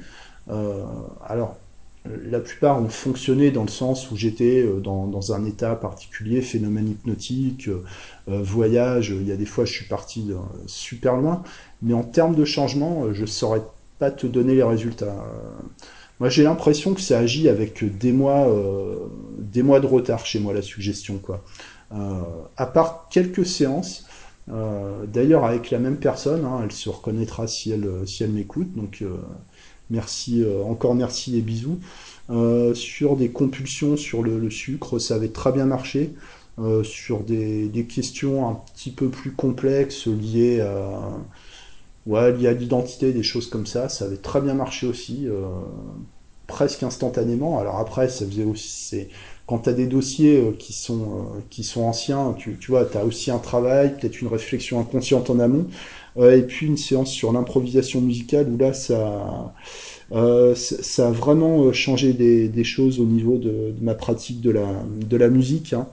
Euh, 0.49 0.83
alors, 1.25 1.55
la 2.05 2.39
plupart 2.39 2.81
ont 2.81 2.89
fonctionné 2.89 3.51
dans 3.51 3.63
le 3.63 3.69
sens 3.69 4.11
où 4.11 4.17
j'étais 4.17 4.61
euh, 4.61 4.79
dans, 4.79 5.07
dans, 5.07 5.33
un 5.33 5.45
état 5.45 5.75
particulier, 5.75 6.41
phénomène 6.41 6.89
hypnotique, 6.89 7.69
euh, 7.69 7.83
euh, 8.29 8.41
voyage, 8.41 9.09
il 9.09 9.27
y 9.27 9.31
a 9.31 9.37
des 9.37 9.45
fois 9.45 9.65
je 9.65 9.71
suis 9.71 9.85
parti 9.85 10.31
super 10.65 11.15
loin, 11.15 11.43
mais 11.81 11.93
en 11.93 12.03
termes 12.03 12.35
de 12.35 12.45
changement, 12.45 13.13
je 13.13 13.25
saurais 13.25 13.61
pas 13.99 14.11
te 14.11 14.27
donner 14.27 14.55
les 14.55 14.63
résultats. 14.63 15.15
Moi 16.19 16.29
j'ai 16.29 16.43
l'impression 16.43 16.93
que 16.93 17.01
ça 17.01 17.19
agit 17.19 17.47
avec 17.49 17.83
des 17.97 18.11
mois, 18.11 18.47
euh, 18.47 18.95
des 19.39 19.63
mois 19.63 19.79
de 19.79 19.87
retard 19.87 20.25
chez 20.25 20.39
moi 20.39 20.53
la 20.53 20.61
suggestion 20.61 21.17
quoi. 21.17 21.43
À 22.57 22.65
part 22.65 23.07
quelques 23.11 23.45
séances, 23.45 24.07
d'ailleurs 24.47 25.45
avec 25.45 25.69
la 25.69 25.77
même 25.77 25.97
personne, 25.97 26.43
hein, 26.43 26.61
elle 26.63 26.71
se 26.71 26.89
reconnaîtra 26.89 27.45
si 27.45 27.71
elle, 27.71 27.87
si 28.07 28.23
elle 28.23 28.31
m'écoute, 28.31 28.73
donc 28.75 29.03
Merci, 29.93 30.41
euh, 30.41 30.63
encore 30.63 30.95
merci 30.95 31.37
et 31.37 31.41
bisous. 31.41 31.77
Euh, 32.31 32.73
sur 32.73 33.15
des 33.15 33.29
compulsions 33.29 33.95
sur 33.95 34.23
le, 34.23 34.49
sucre, 34.49 34.97
ça 34.97 35.13
avait 35.15 35.27
très 35.27 35.51
bien 35.51 35.65
marché. 35.65 36.13
Euh, 36.59 36.83
sur 36.83 37.19
des, 37.19 37.85
questions 37.87 38.49
un 38.49 38.59
petit 38.73 38.89
peu 38.89 39.09
plus 39.09 39.31
complexes 39.31 40.07
liées 40.07 40.61
à, 40.61 40.99
ouais, 42.07 42.31
liées 42.33 42.47
à 42.47 42.53
l'identité, 42.53 43.13
des 43.13 43.21
choses 43.21 43.47
comme 43.47 43.67
ça, 43.67 43.87
ça 43.87 44.05
avait 44.05 44.17
très 44.17 44.41
bien 44.41 44.55
marché 44.55 44.87
aussi, 44.87 45.27
presque 46.47 46.81
instantanément. 46.81 47.59
Alors 47.59 47.77
après, 47.77 48.09
ça 48.09 48.25
faisait 48.25 48.45
aussi, 48.45 49.07
quand 49.45 49.59
tu 49.59 49.69
as 49.69 49.73
des 49.73 49.87
dossiers 49.87 50.55
qui 50.57 50.73
sont 50.73 51.27
qui 51.51 51.63
sont 51.63 51.83
anciens, 51.83 52.33
tu, 52.37 52.57
tu 52.59 52.71
vois, 52.71 52.85
tu 52.85 52.97
as 52.97 53.05
aussi 53.05 53.29
un 53.29 53.39
travail, 53.39 53.95
peut-être 53.97 54.21
une 54.21 54.27
réflexion 54.27 54.79
inconsciente 54.79 55.29
en 55.29 55.39
amont, 55.39 55.67
et 56.19 56.43
puis 56.43 56.67
une 56.67 56.77
séance 56.77 57.11
sur 57.11 57.33
l'improvisation 57.33 57.99
musicale 57.99 58.47
où 58.49 58.57
là 58.57 58.73
ça 58.73 59.53
ça 60.55 61.07
a 61.07 61.11
vraiment 61.11 61.73
changé 61.73 62.13
des, 62.13 62.63
choses 62.63 62.99
au 62.99 63.05
niveau 63.05 63.37
de, 63.37 63.73
ma 63.81 63.95
pratique 63.95 64.41
de 64.41 64.51
la 64.51 64.67
de 65.09 65.17
la 65.17 65.29
musique. 65.29 65.73
Hein. 65.73 65.87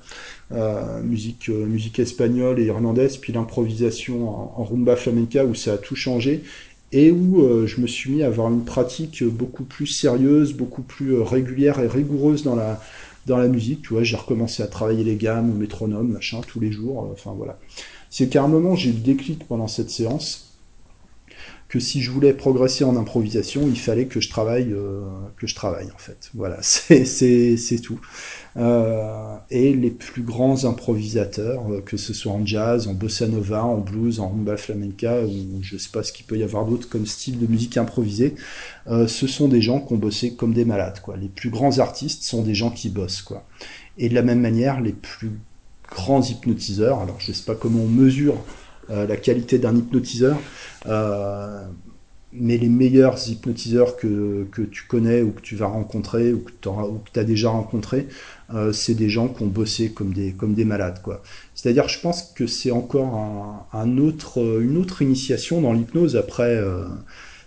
Euh, 0.53 1.01
musique, 1.03 1.49
euh, 1.49 1.65
musique 1.65 2.01
espagnole 2.01 2.59
et 2.59 2.65
irlandaise, 2.65 3.19
puis 3.19 3.33
l'improvisation 3.33 4.29
en, 4.29 4.65
rumba 4.65 4.97
flamenca 4.97 5.45
où 5.45 5.55
ça 5.55 5.75
a 5.75 5.79
tout 5.79 5.95
changé 5.95 6.43
et 6.91 7.13
où 7.13 7.41
euh, 7.41 7.69
je 7.69 7.81
me 7.81 7.87
suis 7.87 8.11
mis 8.11 8.25
à 8.25 8.27
avoir 8.27 8.51
une 8.53 8.65
pratique 8.65 9.23
beaucoup 9.23 9.63
plus 9.63 9.87
sérieuse, 9.87 10.53
beaucoup 10.53 10.83
plus 10.83 11.21
régulière 11.21 11.79
et 11.79 11.87
rigoureuse 11.87 12.43
dans 12.43 12.57
la, 12.57 12.83
dans 13.27 13.37
la 13.37 13.47
musique. 13.47 13.83
Tu 13.83 13.95
vois, 13.95 14.03
j'ai 14.03 14.17
recommencé 14.17 14.65
à 14.65 14.67
travailler 14.67 15.05
les 15.05 15.15
gammes, 15.15 15.51
au 15.53 15.55
métronome, 15.55 16.09
machin, 16.09 16.41
tous 16.45 16.59
les 16.59 16.73
jours. 16.73 17.09
enfin 17.13 17.33
voilà. 17.37 17.57
C'est 18.11 18.29
qu'à 18.29 18.43
un 18.43 18.49
moment, 18.49 18.75
j'ai 18.75 18.91
eu 18.91 18.95
le 18.95 18.99
déclic 18.99 19.47
pendant 19.47 19.69
cette 19.69 19.91
séance 19.91 20.47
que 21.69 21.79
si 21.79 22.03
je 22.03 22.11
voulais 22.11 22.33
progresser 22.33 22.83
en 22.83 22.97
improvisation, 22.97 23.63
il 23.69 23.79
fallait 23.79 24.07
que 24.07 24.21
je 24.21 24.29
travaille, 24.29 24.75
que 25.37 25.47
je 25.47 25.55
travaille 25.55 25.87
en 25.95 25.99
fait. 25.99 26.31
Voilà, 26.35 26.59
c'est 26.63 27.81
tout. 27.81 28.01
Euh, 28.57 29.37
et 29.51 29.73
les 29.73 29.91
plus 29.91 30.23
grands 30.23 30.65
improvisateurs, 30.65 31.71
euh, 31.71 31.81
que 31.81 31.97
ce 31.97 32.13
soit 32.13 32.33
en 32.33 32.45
jazz, 32.45 32.89
en 32.89 32.95
bossa 32.95 33.29
nova, 33.29 33.65
en 33.65 33.79
blues, 33.79 34.19
en 34.19 34.29
rumba 34.29 34.57
flamenca, 34.57 35.23
ou 35.23 35.63
je 35.63 35.77
sais 35.77 35.91
pas 35.93 36.03
ce 36.03 36.13
qu'il 36.13 36.27
peut 36.27 36.37
y 36.37 36.43
avoir 36.43 36.67
d'autre 36.67 36.89
comme 36.89 37.07
style 37.07 37.39
de 37.39 37.47
musique 37.47 37.77
improvisée, 37.77 38.35
euh, 38.89 39.07
ce 39.07 39.29
sont 39.29 39.47
des 39.47 39.63
gens 39.63 39.81
qui 39.81 39.93
ont 39.93 39.99
bossé 39.99 40.35
comme 40.35 40.53
des 40.53 40.65
malades. 40.65 41.01
Quoi. 41.01 41.17
Les 41.17 41.29
plus 41.29 41.51
grands 41.51 41.79
artistes 41.79 42.25
sont 42.25 42.43
des 42.43 42.57
gens 42.57 42.71
qui 42.71 42.89
bossent. 42.89 43.23
Quoi. 43.23 43.47
Et 43.97 44.09
de 44.09 44.15
la 44.15 44.23
même 44.23 44.41
manière, 44.41 44.81
les 44.81 44.93
plus 44.93 45.31
grands 45.91 46.23
hypnotiseurs, 46.23 47.01
alors 47.01 47.17
je 47.19 47.33
sais 47.33 47.45
pas 47.45 47.55
comment 47.55 47.81
on 47.81 47.89
mesure 47.89 48.37
la 48.89 49.17
qualité 49.17 49.61
d'un 49.61 49.77
hypnotiseur, 49.77 50.37
euh, 50.87 51.63
mais 52.33 52.57
les 52.59 52.69
meilleurs 52.69 53.29
hypnotiseurs 53.29 53.97
que, 53.97 54.47
que, 54.53 54.63
tu 54.63 54.85
connais 54.87 55.23
ou 55.23 55.33
que 55.33 55.41
tu 55.41 55.57
vas 55.57 55.67
rencontrer 55.67 56.33
ou 56.33 56.41
que 56.41 56.51
tu 57.13 57.19
as 57.19 57.25
déjà 57.25 57.51
rencontré, 57.51 58.07
euh, 58.55 58.73
c'est 58.73 58.95
des 58.95 59.09
gens 59.09 59.29
qui 59.29 59.43
ont 59.43 59.49
bossé 59.49 59.91
comme 59.91 60.13
des, 60.13 60.33
comme 60.33 60.55
des 60.55 60.65
malades. 60.65 61.01
C'est-à-dire, 61.55 61.89
je 61.89 61.99
pense 62.01 62.23
que 62.23 62.47
c'est 62.47 62.71
encore 62.71 63.67
un, 63.73 63.99
autre, 63.99 64.61
une 64.61 64.77
autre 64.77 65.03
initiation 65.03 65.61
dans 65.61 65.73
l'hypnose 65.73 66.17
après, 66.17 66.57
euh, 66.57 66.85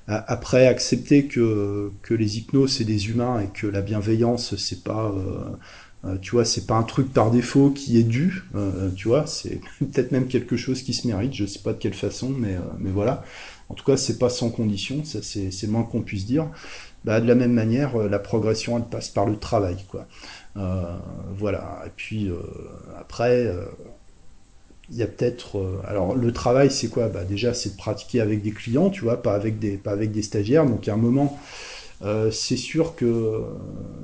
après 0.07 0.67
accepter 0.67 1.27
que, 1.27 1.91
que 2.01 2.13
les 2.13 2.37
hypnoses, 2.37 2.73
c'est 2.77 2.83
des 2.83 3.09
humains 3.09 3.39
et 3.39 3.47
que 3.47 3.67
la 3.67 3.81
bienveillance, 3.81 4.55
c'est 4.57 4.83
pas... 4.83 5.13
Euh, 5.15 5.55
euh 6.05 6.17
tu 6.21 6.31
vois, 6.31 6.45
c'est 6.45 6.65
pas 6.67 6.75
un 6.75 6.83
truc 6.83 7.13
par 7.13 7.31
défaut 7.31 7.69
qui 7.69 7.97
est 7.97 8.03
dû, 8.03 8.43
euh, 8.55 8.89
tu 8.95 9.07
vois, 9.07 9.25
c'est 9.27 9.61
peut-être 9.79 10.11
même 10.11 10.27
quelque 10.27 10.57
chose 10.57 10.81
qui 10.83 10.93
se 10.93 11.07
mérite, 11.07 11.33
je 11.33 11.45
sais 11.45 11.59
pas 11.59 11.73
de 11.73 11.77
quelle 11.79 11.93
façon, 11.93 12.29
mais, 12.29 12.57
voilà. 12.91 13.23
En 13.69 13.75
tout 13.75 13.85
cas, 13.85 13.97
c'est 13.97 14.19
pas 14.19 14.29
sans 14.29 14.49
condition, 14.49 15.03
ça 15.03 15.19
c'est 15.23 15.67
moins 15.67 15.83
qu'on 15.83 16.01
puisse 16.01 16.25
dire. 16.25 16.47
Bah, 17.05 17.19
de 17.19 17.27
la 17.27 17.35
même 17.35 17.51
manière, 17.51 17.99
euh, 17.99 18.07
la 18.07 18.19
progression, 18.19 18.77
elle 18.77 18.85
passe 18.85 19.09
par 19.09 19.25
le 19.25 19.37
travail, 19.37 19.77
quoi. 19.89 20.07
Euh, 20.55 20.95
voilà. 21.35 21.83
Et 21.85 21.89
puis 21.95 22.29
euh, 22.29 22.37
après, 22.97 23.51
il 24.89 24.97
y 24.97 25.03
a 25.03 25.07
peut-être. 25.07 25.81
alors 25.87 26.15
le 26.15 26.31
travail, 26.31 26.71
c'est 26.71 26.87
quoi? 26.87 27.07
Bah 27.09 27.23
déjà, 27.23 27.53
c'est 27.53 27.71
de 27.71 27.77
pratiquer 27.77 28.21
avec 28.21 28.41
des 28.41 28.51
clients, 28.51 28.89
tu 28.89 29.01
vois, 29.01 29.21
pas 29.21 29.33
avec 29.33 29.59
des, 29.59 29.77
pas 29.77 29.91
avec 29.91 30.11
des 30.11 30.21
stagiaires. 30.21 30.65
Donc 30.65 30.85
il 30.85 30.89
y 30.89 30.91
a 30.91 30.93
un 30.93 30.97
moment. 30.97 31.37
C'est 32.31 32.57
sûr 32.57 32.95
que 32.95 33.41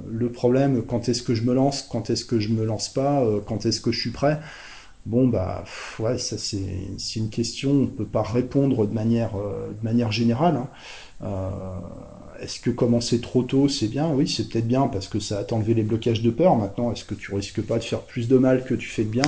le 0.10 0.30
problème, 0.32 0.84
quand 0.84 1.10
est-ce 1.10 1.22
que 1.24 1.36
je 1.36 1.44
me 1.44 1.54
lance, 1.54 1.88
quand 1.90 2.10
est-ce 2.10 2.26
que 2.26 2.40
je 2.40 2.50
me 2.50 2.64
lance 2.66 2.90
pas, 2.90 3.24
quand 3.48 3.66
est-ce 3.66 3.82
que 3.82 3.92
je 3.92 4.00
suis 4.00 4.12
prêt, 4.12 4.40
Bon, 5.06 5.28
bah, 5.28 5.64
ouais, 6.00 6.18
ça 6.18 6.38
c'est 6.38 6.60
une 7.16 7.30
question, 7.30 7.72
on 7.72 7.88
peut 7.88 8.06
pas 8.06 8.22
répondre 8.22 8.86
de 8.86 8.94
manière, 8.94 9.32
euh, 9.38 9.70
de 9.70 9.84
manière 9.84 10.12
générale. 10.12 10.58
Hein. 10.58 10.68
Euh, 11.24 11.50
est-ce 12.42 12.60
que 12.60 12.70
commencer 12.70 13.20
trop 13.20 13.44
tôt, 13.44 13.68
c'est 13.68 13.88
bien? 13.88 14.10
Oui, 14.10 14.28
c'est 14.28 14.48
peut-être 14.50 14.68
bien 14.68 14.88
parce 14.88 15.08
que 15.08 15.20
ça 15.20 15.40
a 15.40 15.54
enlevé 15.54 15.74
les 15.74 15.84
blocages 15.84 16.22
de 16.22 16.30
peur. 16.30 16.56
Maintenant, 16.56 16.92
est-ce 16.92 17.04
que 17.06 17.16
tu 17.16 17.34
risques 17.34 17.62
pas 17.62 17.80
de 17.80 17.84
faire 17.84 18.02
plus 18.02 18.28
de 18.28 18.38
mal 18.38 18.64
que 18.66 18.76
tu 18.76 18.88
fais 18.88 19.04
de 19.04 19.10
bien? 19.10 19.24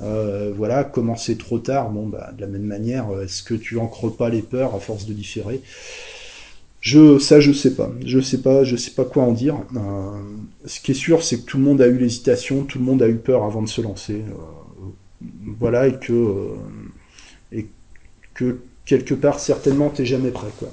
Euh, 0.00 0.52
Voilà, 0.56 0.82
commencer 0.84 1.36
trop 1.36 1.58
tard, 1.58 1.90
bon, 1.90 2.06
bah, 2.06 2.30
de 2.36 2.40
la 2.40 2.46
même 2.48 2.62
manière, 2.62 3.06
est-ce 3.22 3.42
que 3.42 3.54
tu 3.54 3.78
ancres 3.78 4.10
pas 4.16 4.28
les 4.30 4.42
peurs 4.42 4.74
à 4.74 4.78
force 4.80 5.06
de 5.06 5.12
différer? 5.12 5.60
Je, 6.88 7.18
ça, 7.18 7.40
je 7.40 7.52
sais 7.52 7.74
pas. 7.74 7.90
Je 8.04 8.20
sais 8.20 8.38
pas, 8.38 8.64
je 8.64 8.76
sais 8.76 8.92
pas 8.92 9.04
quoi 9.04 9.22
en 9.24 9.32
dire. 9.32 9.56
ce 10.64 10.80
qui 10.80 10.92
est 10.92 10.94
sûr, 10.94 11.22
c'est 11.22 11.38
que 11.40 11.44
tout 11.44 11.58
le 11.58 11.64
monde 11.64 11.80
a 11.82 11.86
eu 11.86 11.98
l'hésitation, 11.98 12.64
tout 12.64 12.78
le 12.78 12.84
monde 12.84 13.02
a 13.02 13.08
eu 13.08 13.16
peur 13.16 13.44
avant 13.44 13.62
de 13.62 13.68
se 13.68 13.80
lancer 13.80 14.22
voilà, 15.58 15.86
et 15.86 15.98
que, 15.98 16.12
euh, 16.12 16.56
et 17.52 17.66
que 18.34 18.60
quelque 18.84 19.14
part, 19.14 19.40
certainement, 19.40 19.90
t'es 19.90 20.06
jamais 20.06 20.30
prêt, 20.30 20.50
quoi. 20.58 20.68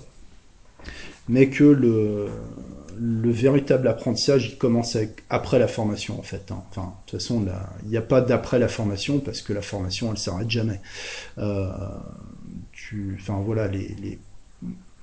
Mais 1.28 1.50
que 1.50 1.64
le, 1.64 2.28
le 3.00 3.32
véritable 3.32 3.88
apprentissage, 3.88 4.48
il 4.48 4.58
commence 4.58 4.96
avec, 4.96 5.24
après 5.30 5.58
la 5.58 5.68
formation, 5.68 6.20
en 6.20 6.24
fait. 6.24 6.52
Hein. 6.52 6.64
Enfin, 6.70 6.84
de 6.84 7.12
toute 7.12 7.20
façon, 7.20 7.44
il 7.84 7.90
n'y 7.90 7.98
a 7.98 8.02
pas 8.02 8.22
d'après 8.22 8.60
la 8.60 8.68
formation, 8.68 9.20
parce 9.20 9.42
que 9.42 9.54
la 9.54 9.64
formation, 9.64 10.12
elle 10.12 10.20
s'arrête 10.20 10.52
jamais. 10.52 10.82
Euh, 11.40 11.68
tu, 12.72 13.18
enfin, 13.20 13.42
voilà, 13.44 13.68
les 13.68 14.20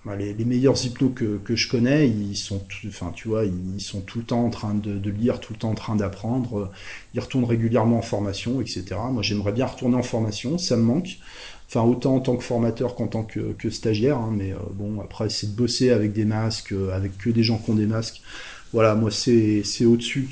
bah, 0.04 0.16
les, 0.16 0.44
meilleurs 0.44 0.84
hypnos 0.84 1.12
que, 1.14 1.54
je 1.54 1.68
connais, 1.68 2.08
ils 2.08 2.36
sont, 2.36 2.62
enfin, 2.88 3.12
tu 3.14 3.28
vois, 3.28 3.44
ils 3.44 3.80
sont 3.80 4.00
tout 4.00 4.18
le 4.18 4.24
temps 4.24 4.44
en 4.44 4.50
train 4.50 4.74
de, 4.74 5.10
lire, 5.10 5.38
tout 5.38 5.52
le 5.52 5.58
temps 5.58 5.70
en 5.70 5.74
train 5.74 5.94
d'apprendre. 5.94 6.72
Ils 7.14 7.20
retournent 7.20 7.44
régulièrement 7.44 7.98
en 7.98 8.02
formation, 8.02 8.60
etc. 8.60 8.84
Moi, 9.10 9.22
j'aimerais 9.22 9.52
bien 9.52 9.66
retourner 9.66 9.96
en 9.96 10.02
formation, 10.02 10.58
ça 10.58 10.76
me 10.76 10.82
manque. 10.82 11.18
Enfin, 11.68 11.86
autant 11.86 12.16
en 12.16 12.20
tant 12.20 12.36
que 12.36 12.42
formateur 12.44 12.94
qu'en 12.96 13.06
tant 13.06 13.22
que, 13.22 13.52
que 13.52 13.70
stagiaire. 13.70 14.18
Hein, 14.18 14.34
mais 14.36 14.52
euh, 14.52 14.56
bon, 14.74 15.00
après, 15.00 15.30
c'est 15.30 15.52
de 15.52 15.56
bosser 15.56 15.90
avec 15.90 16.12
des 16.12 16.26
masques, 16.26 16.72
euh, 16.72 16.94
avec 16.94 17.16
que 17.16 17.30
des 17.30 17.42
gens 17.42 17.56
qui 17.58 17.70
ont 17.70 17.74
des 17.74 17.86
masques. 17.86 18.20
Voilà, 18.72 18.94
moi, 18.94 19.10
c'est 19.10 19.62
au-dessus, 19.84 20.28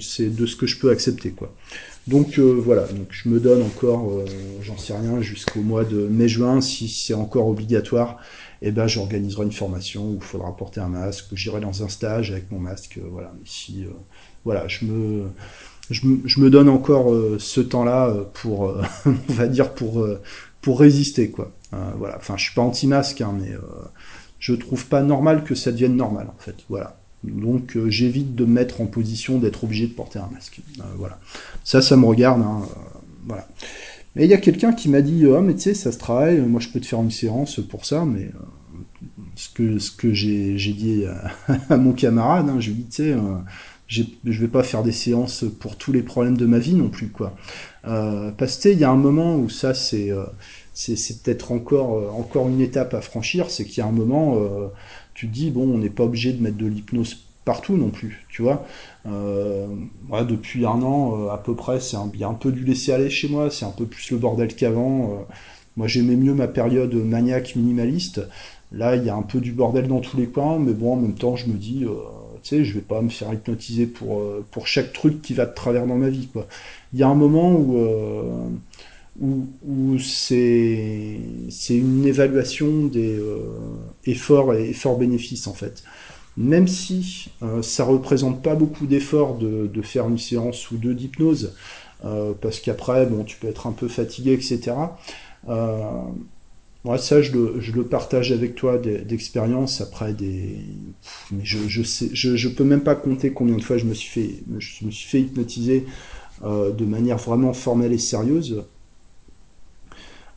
c'est 0.00 0.34
de 0.34 0.46
ce 0.46 0.56
que 0.56 0.66
je 0.66 0.78
peux 0.78 0.90
accepter, 0.90 1.30
quoi. 1.30 1.54
Donc 2.06 2.38
euh, 2.38 2.60
voilà, 2.64 2.86
donc 2.86 3.08
je 3.10 3.28
me 3.28 3.38
donne 3.38 3.62
encore, 3.62 4.24
j'en 4.62 4.78
sais 4.78 4.96
rien, 4.96 5.20
jusqu'au 5.20 5.60
mois 5.60 5.84
de 5.84 6.08
mai-juin, 6.08 6.60
si 6.60 6.88
c'est 6.88 7.14
encore 7.14 7.46
obligatoire, 7.46 8.18
eh 8.62 8.70
ben 8.72 8.86
j'organiserai 8.86 9.44
une 9.44 9.52
formation 9.52 10.10
où 10.10 10.14
il 10.16 10.22
faudra 10.22 10.54
porter 10.56 10.80
un 10.80 10.88
masque, 10.88 11.26
j'irai 11.32 11.60
dans 11.60 11.82
un 11.82 11.88
stage 11.88 12.30
avec 12.30 12.50
mon 12.50 12.58
masque, 12.58 12.98
euh, 12.98 13.08
voilà. 13.10 13.32
si, 13.44 13.84
euh, 13.84 13.90
voilà, 14.44 14.68
je 14.68 14.84
me, 14.84 15.30
je 15.90 16.48
donne 16.48 16.68
encore 16.68 17.12
euh, 17.12 17.36
ce 17.38 17.60
temps-là 17.60 18.14
pour, 18.34 18.74
on 19.06 19.32
va 19.32 19.46
dire 19.46 19.74
pour, 19.74 20.06
pour 20.60 20.80
résister, 20.80 21.30
quoi. 21.30 21.52
voilà. 21.96 22.16
Enfin, 22.16 22.36
je 22.36 22.44
suis 22.44 22.54
pas 22.54 22.62
anti-masque, 22.62 23.20
hein, 23.20 23.34
mais 23.40 23.52
je 24.38 24.54
trouve 24.54 24.86
pas 24.86 25.02
normal 25.02 25.44
que 25.44 25.54
ça 25.54 25.72
devienne 25.72 25.96
normal, 25.96 26.28
en 26.28 26.38
fait. 26.38 26.56
Voilà. 26.68 26.99
Donc 27.24 27.76
j'évite 27.88 28.34
de 28.34 28.44
me 28.44 28.52
mettre 28.52 28.80
en 28.80 28.86
position 28.86 29.38
d'être 29.38 29.64
obligé 29.64 29.86
de 29.86 29.92
porter 29.92 30.18
un 30.18 30.30
masque. 30.32 30.60
voilà. 30.96 31.18
Ça, 31.64 31.82
ça 31.82 31.96
me 31.96 32.06
regarde. 32.06 32.40
Hein, 32.42 32.62
voilà. 33.26 33.46
Mais 34.16 34.24
il 34.24 34.30
y 34.30 34.34
a 34.34 34.38
quelqu'un 34.38 34.72
qui 34.72 34.88
m'a 34.88 35.02
dit 35.02 35.24
Ah, 35.26 35.40
mais 35.40 35.54
tu 35.54 35.60
sais, 35.60 35.74
ça 35.74 35.92
se 35.92 35.98
travaille, 35.98 36.40
moi 36.40 36.60
je 36.60 36.68
peux 36.68 36.80
te 36.80 36.86
faire 36.86 37.00
une 37.00 37.10
séance 37.10 37.60
pour 37.60 37.84
ça, 37.86 38.04
mais 38.04 38.24
euh, 38.24 39.04
ce 39.36 39.48
que, 39.50 39.78
ce 39.78 39.90
que 39.90 40.12
j'ai 40.12 40.56
dit 40.56 41.04
à, 41.70 41.76
mon 41.76 41.92
camarade, 41.92 42.48
hein, 42.48 42.56
je 42.58 42.70
lui 42.70 42.80
ai 42.80 42.82
dit 42.82 42.88
Tu 42.90 42.96
sais, 42.96 43.12
euh, 43.12 43.36
je 43.88 44.40
vais 44.40 44.48
pas 44.48 44.62
faire 44.62 44.82
des 44.82 44.92
séances 44.92 45.44
pour 45.60 45.76
tous 45.76 45.92
les 45.92 46.02
problèmes 46.02 46.36
de 46.36 46.46
ma 46.46 46.58
vie 46.58 46.74
non 46.74 46.88
plus, 46.88 47.08
quoi. 47.08 47.36
Euh, 47.86 48.30
parce 48.32 48.58
que 48.58 48.68
il 48.68 48.78
y 48.78 48.84
a 48.84 48.90
un 48.90 48.96
moment 48.96 49.36
où 49.36 49.48
ça, 49.48 49.74
c'est 49.74 50.10
c'est 50.74 51.22
peut-être 51.22 51.52
encore, 51.52 52.16
encore 52.16 52.48
une 52.48 52.60
étape 52.60 52.94
à 52.94 53.00
franchir, 53.00 53.50
c'est 53.50 53.64
qu'il 53.64 53.78
y 53.78 53.80
a 53.80 53.86
un 53.86 53.92
moment, 53.92 54.38
tu 55.20 55.26
dis 55.26 55.50
Bon, 55.50 55.68
on 55.70 55.76
n'est 55.76 55.90
pas 55.90 56.04
obligé 56.04 56.32
de 56.32 56.42
mettre 56.42 56.56
de 56.56 56.64
l'hypnose 56.64 57.26
partout 57.44 57.76
non 57.76 57.90
plus, 57.90 58.24
tu 58.30 58.40
vois. 58.40 58.64
Euh, 59.06 59.66
depuis 60.26 60.64
un 60.64 60.80
an, 60.82 61.26
euh, 61.26 61.28
à 61.28 61.36
peu 61.36 61.54
près, 61.54 61.78
c'est 61.78 61.96
un, 61.96 62.10
un 62.22 62.34
peu 62.34 62.50
du 62.50 62.64
laisser 62.64 62.92
aller 62.92 63.10
chez 63.10 63.28
moi, 63.28 63.50
c'est 63.50 63.66
un 63.66 63.70
peu 63.70 63.84
plus 63.84 64.10
le 64.12 64.16
bordel 64.16 64.54
qu'avant. 64.54 65.02
Euh. 65.02 65.34
moi, 65.76 65.88
j'aimais 65.88 66.16
mieux 66.16 66.32
ma 66.32 66.48
période 66.48 66.94
maniaque 66.94 67.54
minimaliste. 67.54 68.22
Là, 68.72 68.96
il 68.96 69.04
y 69.04 69.10
a 69.10 69.14
un 69.14 69.22
peu 69.22 69.40
du 69.40 69.52
bordel 69.52 69.88
dans 69.88 70.00
tous 70.00 70.16
les 70.16 70.26
coins, 70.26 70.58
mais 70.58 70.72
bon, 70.72 70.94
en 70.94 70.96
même 70.96 71.14
temps, 71.14 71.36
je 71.36 71.48
me 71.48 71.54
dis, 71.58 71.84
tu 72.42 72.48
sais, 72.48 72.64
je 72.64 72.72
vais 72.72 72.80
pas 72.80 73.02
me 73.02 73.10
faire 73.10 73.30
hypnotiser 73.34 73.86
pour, 73.86 74.22
pour 74.52 74.66
chaque 74.66 74.94
truc 74.94 75.20
qui 75.20 75.34
va 75.34 75.44
de 75.44 75.52
travers 75.54 75.86
dans 75.86 75.96
ma 75.96 76.08
vie, 76.08 76.28
quoi. 76.28 76.46
Il 76.94 76.98
y 76.98 77.02
a 77.02 77.08
un 77.08 77.14
moment 77.14 77.52
où, 77.52 77.76
où, 79.20 79.46
où 79.66 79.98
c'est 79.98 81.18
une 81.70 82.06
évaluation 82.06 82.86
des 82.86 83.18
efforts 84.04 84.54
et 84.54 84.70
efforts-bénéfices, 84.70 85.46
en 85.46 85.54
fait 85.54 85.82
même 86.36 86.68
si 86.68 87.30
euh, 87.42 87.60
ça 87.60 87.84
représente 87.84 88.42
pas 88.42 88.54
beaucoup 88.54 88.86
d'efforts 88.86 89.36
de, 89.36 89.66
de, 89.66 89.82
faire 89.82 90.08
une 90.08 90.18
séance 90.18 90.70
ou 90.70 90.76
deux 90.76 90.94
d'hypnose, 90.94 91.54
euh, 92.04 92.32
parce 92.40 92.60
qu'après, 92.60 93.06
bon, 93.06 93.24
tu 93.24 93.36
peux 93.36 93.48
être 93.48 93.66
un 93.66 93.72
peu 93.72 93.88
fatigué, 93.88 94.32
etc. 94.32 94.72
Euh, 95.48 95.82
ça, 96.96 97.20
je 97.20 97.32
le, 97.32 97.60
je 97.60 97.72
le 97.72 97.84
partage 97.84 98.32
avec 98.32 98.54
toi 98.54 98.78
d'expérience 98.78 99.82
après 99.82 100.14
des. 100.14 100.56
Mais 101.30 101.44
je, 101.44 101.58
je 101.68 101.82
je, 101.82 102.36
je 102.36 102.48
peux 102.48 102.64
même 102.64 102.82
pas 102.82 102.94
compter 102.94 103.32
combien 103.32 103.56
de 103.56 103.62
fois 103.62 103.76
je 103.76 103.84
me 103.84 103.92
suis 103.92 104.08
fait, 104.08 104.42
je 104.58 104.86
me 104.86 104.90
suis 104.90 105.08
fait 105.08 105.20
hypnotiser 105.20 105.84
euh, 106.42 106.70
de 106.72 106.86
manière 106.86 107.18
vraiment 107.18 107.52
formelle 107.52 107.92
et 107.92 107.98
sérieuse. 107.98 108.64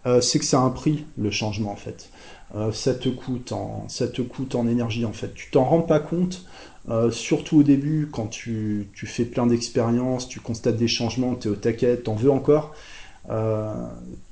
Euh, 0.05 0.21
c'est 0.21 0.39
que 0.39 0.45
ça 0.45 0.59
a 0.59 0.63
un 0.63 0.69
prix, 0.69 1.05
le 1.17 1.31
changement, 1.31 1.71
en 1.71 1.77
fait. 1.77 2.09
Euh, 2.55 2.71
ça 2.71 2.93
te 2.93 3.09
coûte 3.09 3.51
en, 3.51 3.87
ça 3.87 4.07
te 4.07 4.21
coûte 4.21 4.55
énergie, 4.55 5.05
en 5.05 5.13
fait. 5.13 5.33
Tu 5.33 5.49
t'en 5.49 5.63
rends 5.63 5.81
pas 5.81 5.99
compte, 5.99 6.45
euh, 6.89 7.09
surtout 7.09 7.59
au 7.59 7.63
début, 7.63 8.09
quand 8.11 8.27
tu, 8.27 8.89
tu 8.93 9.07
fais 9.07 9.25
plein 9.25 9.47
d'expériences, 9.47 10.27
tu 10.27 10.39
constates 10.39 10.77
des 10.77 10.89
changements, 10.89 11.35
tu 11.35 11.47
es 11.47 11.51
au 11.51 11.55
taquet, 11.55 11.97
t'en 11.97 12.15
veux 12.15 12.31
encore. 12.31 12.73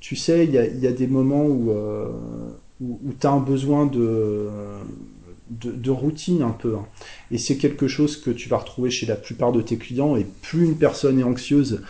Tu 0.00 0.16
sais, 0.16 0.44
il 0.44 0.52
y 0.52 0.58
a, 0.58 0.66
y 0.66 0.86
a, 0.86 0.92
des 0.92 1.06
moments 1.06 1.44
où, 1.44 1.72
où, 2.80 3.12
tu 3.18 3.26
as 3.26 3.30
un 3.30 3.40
besoin 3.40 3.86
de, 3.86 4.48
routine 5.88 6.42
un 6.42 6.50
peu. 6.50 6.76
Hein. 6.76 6.86
Et 7.30 7.38
c'est 7.38 7.56
quelque 7.56 7.88
chose 7.88 8.18
que 8.18 8.30
tu 8.30 8.50
vas 8.50 8.58
retrouver 8.58 8.90
chez 8.90 9.06
la 9.06 9.16
plupart 9.16 9.52
de 9.52 9.62
tes 9.62 9.78
clients. 9.78 10.14
Et 10.16 10.26
plus 10.42 10.66
une 10.66 10.76
personne 10.76 11.18
est 11.18 11.24
anxieuse, 11.24 11.80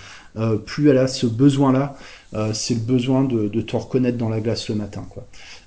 plus 0.65 0.89
elle 0.91 0.99
a 0.99 1.09
ce 1.09 1.27
besoin-là. 1.27 1.97
Euh, 2.35 2.53
c'est 2.55 2.75
le 2.75 2.81
besoin 2.81 3.25
de, 3.25 3.49
de, 3.49 3.61
te 3.61 3.77
reconnaître 3.77 4.19
dans 4.19 4.29
la 4.29 4.41
glace 4.41 4.69
le 4.69 4.75
matin. 4.75 5.07
quoi. 5.11 5.27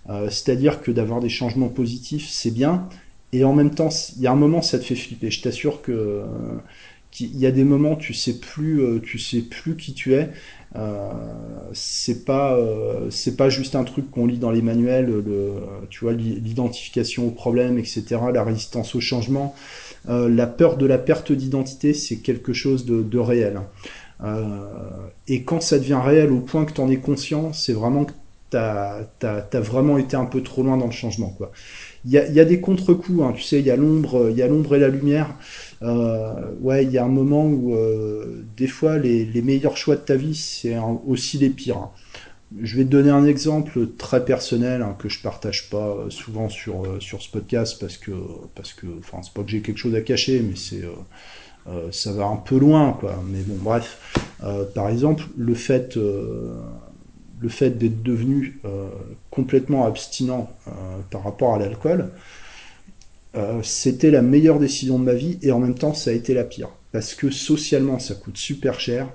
Euh, 0.10 0.30
C'est-à-dire 0.30 0.82
que 0.82 0.92
d'avoir 0.92 1.20
des 1.20 1.30
changements 1.30 1.70
positifs, 1.70 2.28
c'est 2.30 2.52
bien. 2.52 2.88
Et 3.34 3.44
en 3.44 3.54
même 3.54 3.74
temps, 3.74 3.90
il 4.16 4.24
y 4.24 4.28
a 4.28 4.32
un 4.32 4.36
moment, 4.36 4.62
ça 4.62 4.80
te 4.80 4.84
fait 4.84 4.96
flipper. 4.96 5.30
Je 5.30 5.42
t'assure 5.42 5.82
que 5.82 6.24
il 7.20 7.38
y 7.38 7.46
a 7.46 7.52
des 7.52 7.64
moments 7.64 7.96
tu 7.96 8.14
sais 8.14 8.40
plus 8.40 8.82
euh, 8.82 9.00
tu 9.00 9.20
sais 9.20 9.42
plus 9.42 9.76
qui 9.76 9.94
tu 9.94 10.14
es 10.14 10.30
euh, 10.76 11.12
c'est 11.74 12.26
pas 12.26 12.56
euh, 12.58 13.10
c'est 13.10 13.38
pas 13.38 13.50
juste 13.50 13.76
un 13.76 13.84
truc 13.84 14.12
qu'on 14.12 14.26
lit 14.26 14.38
dans 14.38 14.52
les 14.52 14.62
manuels 14.62 15.06
le 15.06 15.54
tu 15.90 16.02
vois 16.02 16.14
l'identification 16.14 17.28
au 17.28 17.32
problème 17.32 17.78
etc 17.78 18.18
la 18.34 18.44
résistance 18.44 18.96
au 18.96 19.00
changement 19.00 19.56
euh, 20.10 20.30
la 20.30 20.48
peur 20.48 20.78
de 20.78 20.86
la 20.86 20.98
perte 20.98 21.32
d'identité 21.32 21.94
c'est 21.94 22.18
quelque 22.18 22.54
chose 22.54 22.86
de, 22.86 23.02
de 23.02 23.20
réel 23.20 23.60
euh, 23.60 24.05
et 25.28 25.44
quand 25.44 25.62
ça 25.62 25.78
devient 25.78 26.00
réel 26.04 26.32
au 26.32 26.40
point 26.40 26.66
que 26.66 26.72
tu 26.72 26.82
en 26.82 26.90
es 26.90 26.98
conscient 26.98 27.52
c'est 27.54 27.74
vraiment 27.74 28.06
que 28.06 28.14
t'as 28.50 29.02
as, 29.24 29.60
vraiment 29.60 29.98
été 29.98 30.16
un 30.16 30.26
peu 30.26 30.42
trop 30.42 30.64
loin 30.64 30.78
dans 30.78 30.86
le 30.86 30.92
changement 30.92 31.36
il 32.06 32.12
y 32.12 32.18
a, 32.18 32.46
des 32.46 32.62
contre-coups 32.62 33.22
hein, 33.22 33.34
tu 33.36 33.44
sais 33.44 33.60
il 33.60 33.66
y 33.66 33.72
a 33.72 33.76
l'ombre 33.76 34.30
il 34.30 34.38
y 34.38 34.42
a 34.42 34.48
l'ombre 34.48 34.76
et 34.76 34.80
la 34.80 34.88
lumière 34.88 35.36
euh, 35.82 36.52
ouais, 36.62 36.84
il 36.84 36.92
y 36.92 36.98
a 36.98 37.04
un 37.04 37.10
moment 37.10 37.46
où 37.46 37.76
euh, 37.76 38.44
des 38.58 38.68
fois 38.68 38.98
les, 38.98 39.42
meilleurs 39.42 39.78
choix 39.78 39.96
de 39.96 40.02
ta 40.02 40.16
vie, 40.16 40.36
c'est 40.36 40.76
aussi 41.06 41.38
les 41.38 41.50
pires. 41.50 41.78
Hein. 41.78 41.92
Je 42.62 42.78
vais 42.78 42.84
te 42.86 42.90
donner 42.90 43.10
un 43.10 43.26
exemple 43.26 43.88
très 43.98 44.24
personnel 44.24 44.82
hein, 44.82 44.96
que 44.98 45.10
je 45.10 45.22
partage 45.22 45.70
pas 45.70 45.88
euh, 45.88 46.10
souvent 46.10 46.48
sur 46.48 47.02
sur 47.02 47.22
ce 47.22 47.30
podcast 47.30 47.78
parce 47.80 47.98
que 47.98 48.12
parce 48.54 48.74
que 48.74 48.86
enfin 49.00 49.18
c'est 49.24 49.34
pas 49.34 49.44
que 49.44 49.50
j'ai 49.50 49.62
quelque 49.62 49.78
chose 49.78 49.96
à 49.96 50.02
cacher, 50.02 50.42
mais 50.42 50.56
c'est 50.56 50.84
euh, 50.84 50.94
ça 51.92 52.12
va 52.12 52.26
un 52.28 52.38
peu 52.38 52.58
loin 52.58 52.94
quoi. 53.00 53.24
Mais 53.28 53.42
bon 53.42 53.58
bref, 53.62 54.22
euh, 54.44 54.66
par 54.66 54.90
exemple 54.90 55.24
le 55.38 55.56
fait 55.56 55.96
le 55.96 57.50
fait 57.50 57.72
d'être 57.72 58.04
devenu 58.04 58.60
complètement 59.32 59.86
abstinent 59.86 60.50
par 61.10 61.24
rapport 61.24 61.56
à 61.56 61.60
l'alcool, 61.60 62.12
euh, 63.36 63.60
c'était 63.64 64.12
la 64.12 64.22
meilleure 64.22 64.60
décision 64.60 64.98
de 64.98 65.04
ma 65.04 65.14
vie 65.14 65.38
et 65.42 65.52
en 65.52 65.60
même 65.60 65.76
temps 65.76 65.94
ça 65.94 66.12
a 66.12 66.14
été 66.14 66.34
la 66.34 66.46
pire 66.46 66.70
parce 66.94 67.14
que 67.14 67.30
socialement 67.30 68.00
ça 68.00 68.16
coûte 68.16 68.38
super 68.38 68.80
cher 68.80 69.10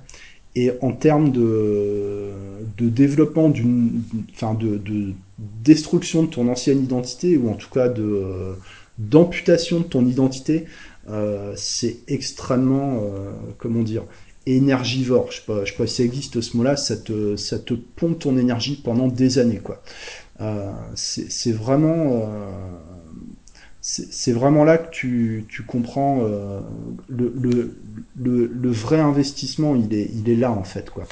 et 0.56 0.72
en 0.82 0.92
termes 0.92 1.32
de, 1.32 2.28
de 2.76 2.88
développement 2.90 3.48
d'une 3.48 4.02
enfin 4.32 4.52
de, 4.52 4.76
de, 4.76 5.12
destruction 5.64 6.24
de 6.24 6.28
ton 6.28 6.48
ancienne 6.48 6.82
identité 6.82 7.38
ou 7.38 7.48
en 7.48 7.54
tout 7.54 7.70
cas 7.70 7.88
de 7.88 8.54
d'amputation 8.98 9.78
de 9.78 9.84
ton 9.84 10.04
identité 10.04 10.66
euh, 11.08 11.54
c'est 11.56 12.00
extrêmement 12.08 13.00
euh, 13.02 13.32
comment 13.56 13.82
dire 13.82 14.04
énergivore 14.44 15.30
je 15.30 15.36
sais 15.36 15.46
pas 15.46 15.64
sais 15.64 15.72
pas 15.72 15.86
si 15.86 15.96
ça 15.96 16.02
existe 16.02 16.40
ce 16.42 16.56
mot 16.56 16.62
là 16.62 16.76
ça 16.76 16.96
te 16.96 17.36
ça 17.36 17.58
te 17.58 17.72
pompe 17.72 18.18
ton 18.18 18.36
énergie 18.36 18.80
pendant 18.84 19.08
des 19.08 19.38
années 19.38 19.60
quoi 19.64 19.82
euh, 20.42 20.70
c'est 20.94 21.52
vraiment 21.52 22.28
c'est 23.80 24.32
vraiment 24.32 24.64
là 24.64 24.76
que 24.76 24.90
tu, 24.90 25.46
tu 25.48 25.62
comprends 25.62 26.22
le, 27.08 27.32
le, 27.34 27.74
le, 28.14 28.70
vrai 28.70 29.00
investissement, 29.00 29.74
il 29.74 29.94
est, 29.94 30.10
il 30.12 30.28
est 30.28 30.36
là 30.36 30.52
en 30.52 30.64
fait. 30.64 30.90
Quoi. 30.90 31.04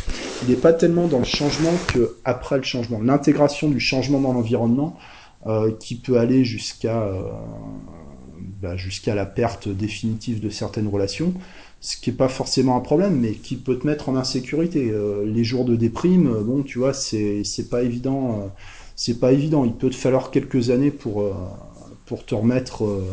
Il 0.43 0.51
n'est 0.51 0.61
pas 0.61 0.75
tellement 0.75 1.07
dans 1.07 1.19
le 1.19 1.25
changement 1.25 1.73
que 1.87 2.17
après 2.27 2.59
le 2.59 2.63
changement. 2.65 3.01
L'intégration 3.01 3.71
du 3.71 3.81
changement 3.81 4.21
dans 4.21 4.35
l'environnement 4.35 4.99
qui 5.81 5.95
peut 5.95 6.19
aller 6.19 6.45
jusqu'à 6.45 7.09
bah, 8.63 8.77
jusqu'à 8.77 9.15
la 9.15 9.27
perte 9.27 9.69
définitive 9.69 10.41
de 10.41 10.51
certaines 10.51 10.89
relations, 10.89 11.35
ce 11.81 11.97
qui 11.97 12.11
n'est 12.11 12.17
pas 12.17 12.29
forcément 12.29 12.77
un 12.77 12.81
problème, 12.81 13.19
mais 13.21 13.33
qui 13.33 13.57
peut 13.57 13.79
te 13.79 13.87
mettre 13.87 14.09
en 14.09 14.17
insécurité. 14.17 14.91
Euh, 14.91 15.25
les 15.25 15.45
jours 15.45 15.65
de 15.65 15.77
déprime, 15.77 16.29
bon, 16.43 16.63
tu 16.63 16.79
vois, 16.79 16.93
c'est 16.93 17.45
pas 17.71 17.83
évident. 17.83 18.41
Euh, 18.43 18.49
c'est 18.97 19.21
pas 19.21 19.33
évident. 19.33 19.65
Il 19.65 19.75
peut 19.75 19.91
te 19.91 19.95
falloir 19.95 20.33
quelques 20.33 20.71
années 20.71 20.91
pour 20.91 21.23
euh, 21.23 21.33
pour 22.09 22.25
te 22.25 22.35
remettre 22.35 22.85
euh, 22.85 23.05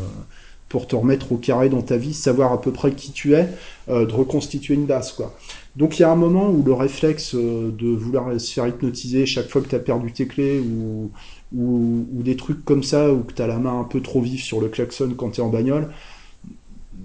pour 0.68 0.88
te 0.88 0.96
remettre 0.96 1.30
au 1.30 1.36
carré 1.36 1.68
dans 1.68 1.82
ta 1.82 1.96
vie, 1.96 2.12
savoir 2.12 2.52
à 2.52 2.60
peu 2.60 2.72
près 2.72 2.90
qui 2.92 3.12
tu 3.12 3.34
es, 3.34 3.48
euh, 3.88 4.04
de 4.04 4.12
reconstituer 4.12 4.74
une 4.74 4.86
base 4.86 5.12
quoi. 5.12 5.32
Donc 5.76 5.98
il 5.98 6.02
y 6.02 6.04
a 6.04 6.10
un 6.10 6.16
moment 6.16 6.50
où 6.50 6.62
le 6.64 6.72
réflexe 6.72 7.34
euh, 7.34 7.70
de 7.70 7.88
vouloir 7.88 8.40
se 8.40 8.52
faire 8.52 8.66
hypnotiser 8.66 9.26
chaque 9.26 9.48
fois 9.48 9.62
que 9.62 9.68
tu 9.68 9.76
as 9.76 9.80
perdu 9.80 10.10
tes 10.10 10.26
clés 10.26 10.58
ou, 10.58 11.10
ou, 11.54 12.06
des 12.22 12.36
trucs 12.36 12.64
comme 12.64 12.82
ça, 12.82 13.12
ou 13.12 13.20
que 13.20 13.32
tu 13.32 13.42
as 13.42 13.46
la 13.46 13.58
main 13.58 13.80
un 13.80 13.84
peu 13.84 14.00
trop 14.00 14.20
vive 14.20 14.42
sur 14.42 14.60
le 14.60 14.68
klaxon 14.68 15.14
quand 15.16 15.30
tu 15.30 15.40
es 15.40 15.44
en 15.44 15.48
bagnole, 15.48 15.90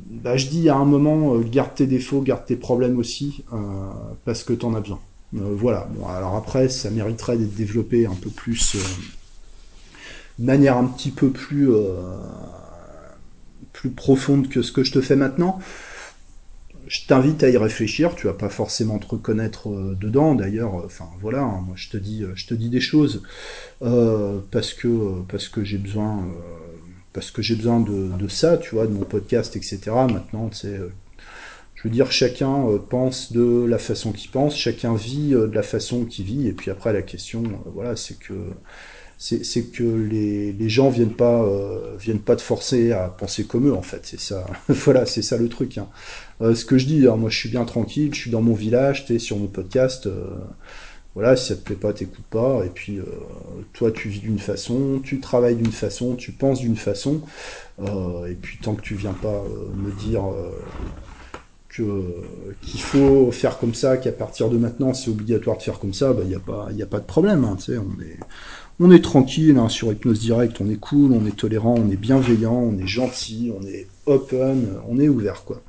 bah, 0.10 0.38
je 0.38 0.48
dis 0.48 0.70
à 0.70 0.76
un 0.76 0.86
moment, 0.86 1.36
euh, 1.36 1.40
garde 1.40 1.76
tes 1.76 1.88
défauts, 1.88 2.22
garde 2.22 2.46
tes 2.46 2.56
problèmes 2.56 2.98
aussi, 2.98 3.44
euh, 3.54 3.58
parce 4.26 4.44
que 4.44 4.54
tu 4.54 4.66
en 4.66 4.74
as 4.74 4.82
besoin. 4.82 5.00
Euh, 5.36 5.56
voilà, 5.56 5.88
bon, 5.96 6.08
alors 6.08 6.36
après, 6.36 6.70
ça 6.70 6.90
mériterait 6.90 7.38
d'être 7.38 7.56
développé 7.56 8.06
un 8.06 8.16
peu 8.16 8.30
plus 8.30 8.76
de 10.40 10.46
manière 10.46 10.78
un 10.78 10.86
petit 10.86 11.12
peu 11.12 11.30
plus, 11.30 11.70
plus 13.74 13.90
profonde 13.90 14.50
que 14.50 14.62
ce 14.62 14.72
que 14.72 14.84
je 14.84 14.92
te 14.92 15.02
fais 15.02 15.16
maintenant. 15.16 15.60
Je 16.92 17.06
t'invite 17.08 17.42
à 17.42 17.50
y 17.50 17.56
réfléchir, 17.56 18.16
tu 18.16 18.28
vas 18.28 18.34
pas 18.34 18.50
forcément 18.50 19.00
te 19.00 19.08
reconnaître 19.08 19.70
euh, 19.70 19.98
dedans, 19.98 20.36
d'ailleurs, 20.36 20.78
euh, 20.78 20.86
enfin 20.88 21.08
voilà, 21.22 21.40
hein, 21.40 21.64
moi 21.66 21.76
je 21.78 21.88
te 21.88 21.96
dis, 21.96 22.26
je 22.36 22.46
te 22.46 22.54
dis 22.54 22.68
des 22.68 22.82
choses 22.82 23.24
euh, 23.82 24.42
parce 24.52 24.74
que, 24.74 25.22
parce 25.30 25.48
que 25.48 25.64
j'ai 25.64 25.78
besoin, 25.78 26.28
parce 27.14 27.32
que 27.32 27.42
j'ai 27.42 27.56
besoin 27.56 27.80
de, 27.80 28.10
de, 28.18 28.28
ça, 28.28 28.58
tu 28.58 28.76
vois, 28.76 28.88
de 28.88 28.92
mon 28.92 29.06
podcast, 29.06 29.56
etc. 29.56 29.80
Maintenant, 30.12 30.50
tu 30.50 30.58
sais, 30.58 30.82
je 31.76 31.84
veux 31.84 31.90
dire, 31.90 32.12
chacun 32.12 32.66
pense 32.90 33.32
de 33.32 33.64
la 33.64 33.78
façon 33.78 34.12
qu'il 34.12 34.30
pense, 34.30 34.58
chacun 34.58 34.94
vit 34.94 35.30
de 35.30 35.52
la 35.54 35.64
façon 35.64 36.04
qu'il 36.04 36.26
vit, 36.26 36.50
et 36.50 36.52
puis 36.52 36.72
après 36.72 36.92
la 36.92 37.04
question, 37.04 37.44
voilà, 37.74 37.96
c'est 37.96 38.20
que 38.20 38.34
c'est 39.22 39.72
que 39.72 39.84
les, 39.84 40.52
les, 40.52 40.70
gens 40.70 40.90
viennent 40.90 41.14
pas 41.14 41.44
euh, 41.44 41.96
viennent 42.00 42.20
pas 42.20 42.36
te 42.36 42.42
forcer 42.42 42.92
à 42.92 43.08
penser 43.08 43.44
comme 43.44 43.68
eux 43.68 43.74
en 43.74 43.84
fait. 43.84 44.02
C'est 44.04 44.20
ça. 44.20 44.48
Voilà 44.68 45.06
c'est 45.06 45.22
ça 45.22 45.38
le 45.38 45.48
truc 45.48 45.78
hein. 45.78 45.88
euh, 46.42 46.56
ce 46.56 46.66
que 46.66 46.80
je 46.80 46.88
dis 46.88 47.08
hein, 47.08 47.18
moi 47.18 47.30
je 47.30 47.38
suis 47.38 47.50
bien 47.50 47.64
tranquille 47.66 48.16
je 48.16 48.20
suis 48.20 48.32
dans 48.32 48.42
mon 48.42 48.56
village 48.56 49.06
tu 49.06 49.14
es 49.14 49.20
sur 49.20 49.38
mon 49.38 49.46
podcast 49.46 50.08
euh, 50.08 50.26
voilà 51.14 51.36
si 51.36 51.50
ça 51.50 51.56
te 51.56 51.62
plaît 51.62 51.76
pas 51.76 51.94
t'écoutes 51.94 52.26
pas. 52.32 52.64
Et 52.66 52.70
puis 52.70 53.00
toi 53.74 53.92
tu 53.92 54.10
vis 54.10 54.22
d'une 54.22 54.40
façon 54.40 55.00
tu 55.04 55.20
travailles 55.20 55.56
d'une 55.56 55.72
façon 55.72 56.16
tu 56.16 56.32
penses 56.32 56.60
d'une 56.60 56.78
façon. 56.78 57.22
Et 57.80 58.36
puis 58.42 58.58
tant 58.60 58.74
que 58.74 58.82
tu 58.82 58.96
viens 58.96 59.14
pas 59.14 59.44
me 59.76 59.92
dire 59.92 60.24
que 61.70 62.06
qu'il 62.62 62.82
faut 62.82 63.32
faire 63.32 63.58
comme 63.60 63.74
ça 63.74 63.98
qu'à 63.98 64.12
partir 64.12 64.50
de 64.50 64.58
maintenant 64.58 64.94
c'est 64.94 65.10
obligatoire 65.10 65.58
de 65.58 65.64
faire 65.64 65.80
comme 65.80 65.94
ça 65.94 66.12
il 66.12 66.18
bah, 66.18 66.24
n'y 66.26 66.36
a 66.36 66.40
pas 66.40 66.70
il 66.72 66.82
a 66.82 66.86
pas 66.86 67.00
de 67.00 67.06
problème 67.06 67.44
hein, 67.44 67.56
tu 67.58 67.74
sais 67.74 67.78
on 67.78 68.02
est 68.02 68.18
on 68.82 68.92
est 68.92 69.04
tranquille 69.04 69.58
hein, 69.58 69.70
sur 69.70 69.92
Hypnose 69.92 70.20
Direct, 70.20 70.60
on 70.60 70.70
est 70.70 70.80
cool, 70.80 71.12
on 71.12 71.26
est 71.28 71.36
tolérant, 71.36 71.76
on 71.78 71.92
est 71.92 71.96
bienveillant, 71.96 72.56
on 72.56 72.78
est 72.80 72.88
gentil, 72.88 73.52
on 73.56 73.64
est 73.66 73.88
open, 74.08 74.68
on 74.90 75.00
est 75.00 75.08
ouvert 75.08 75.44
quoi. 75.44 75.62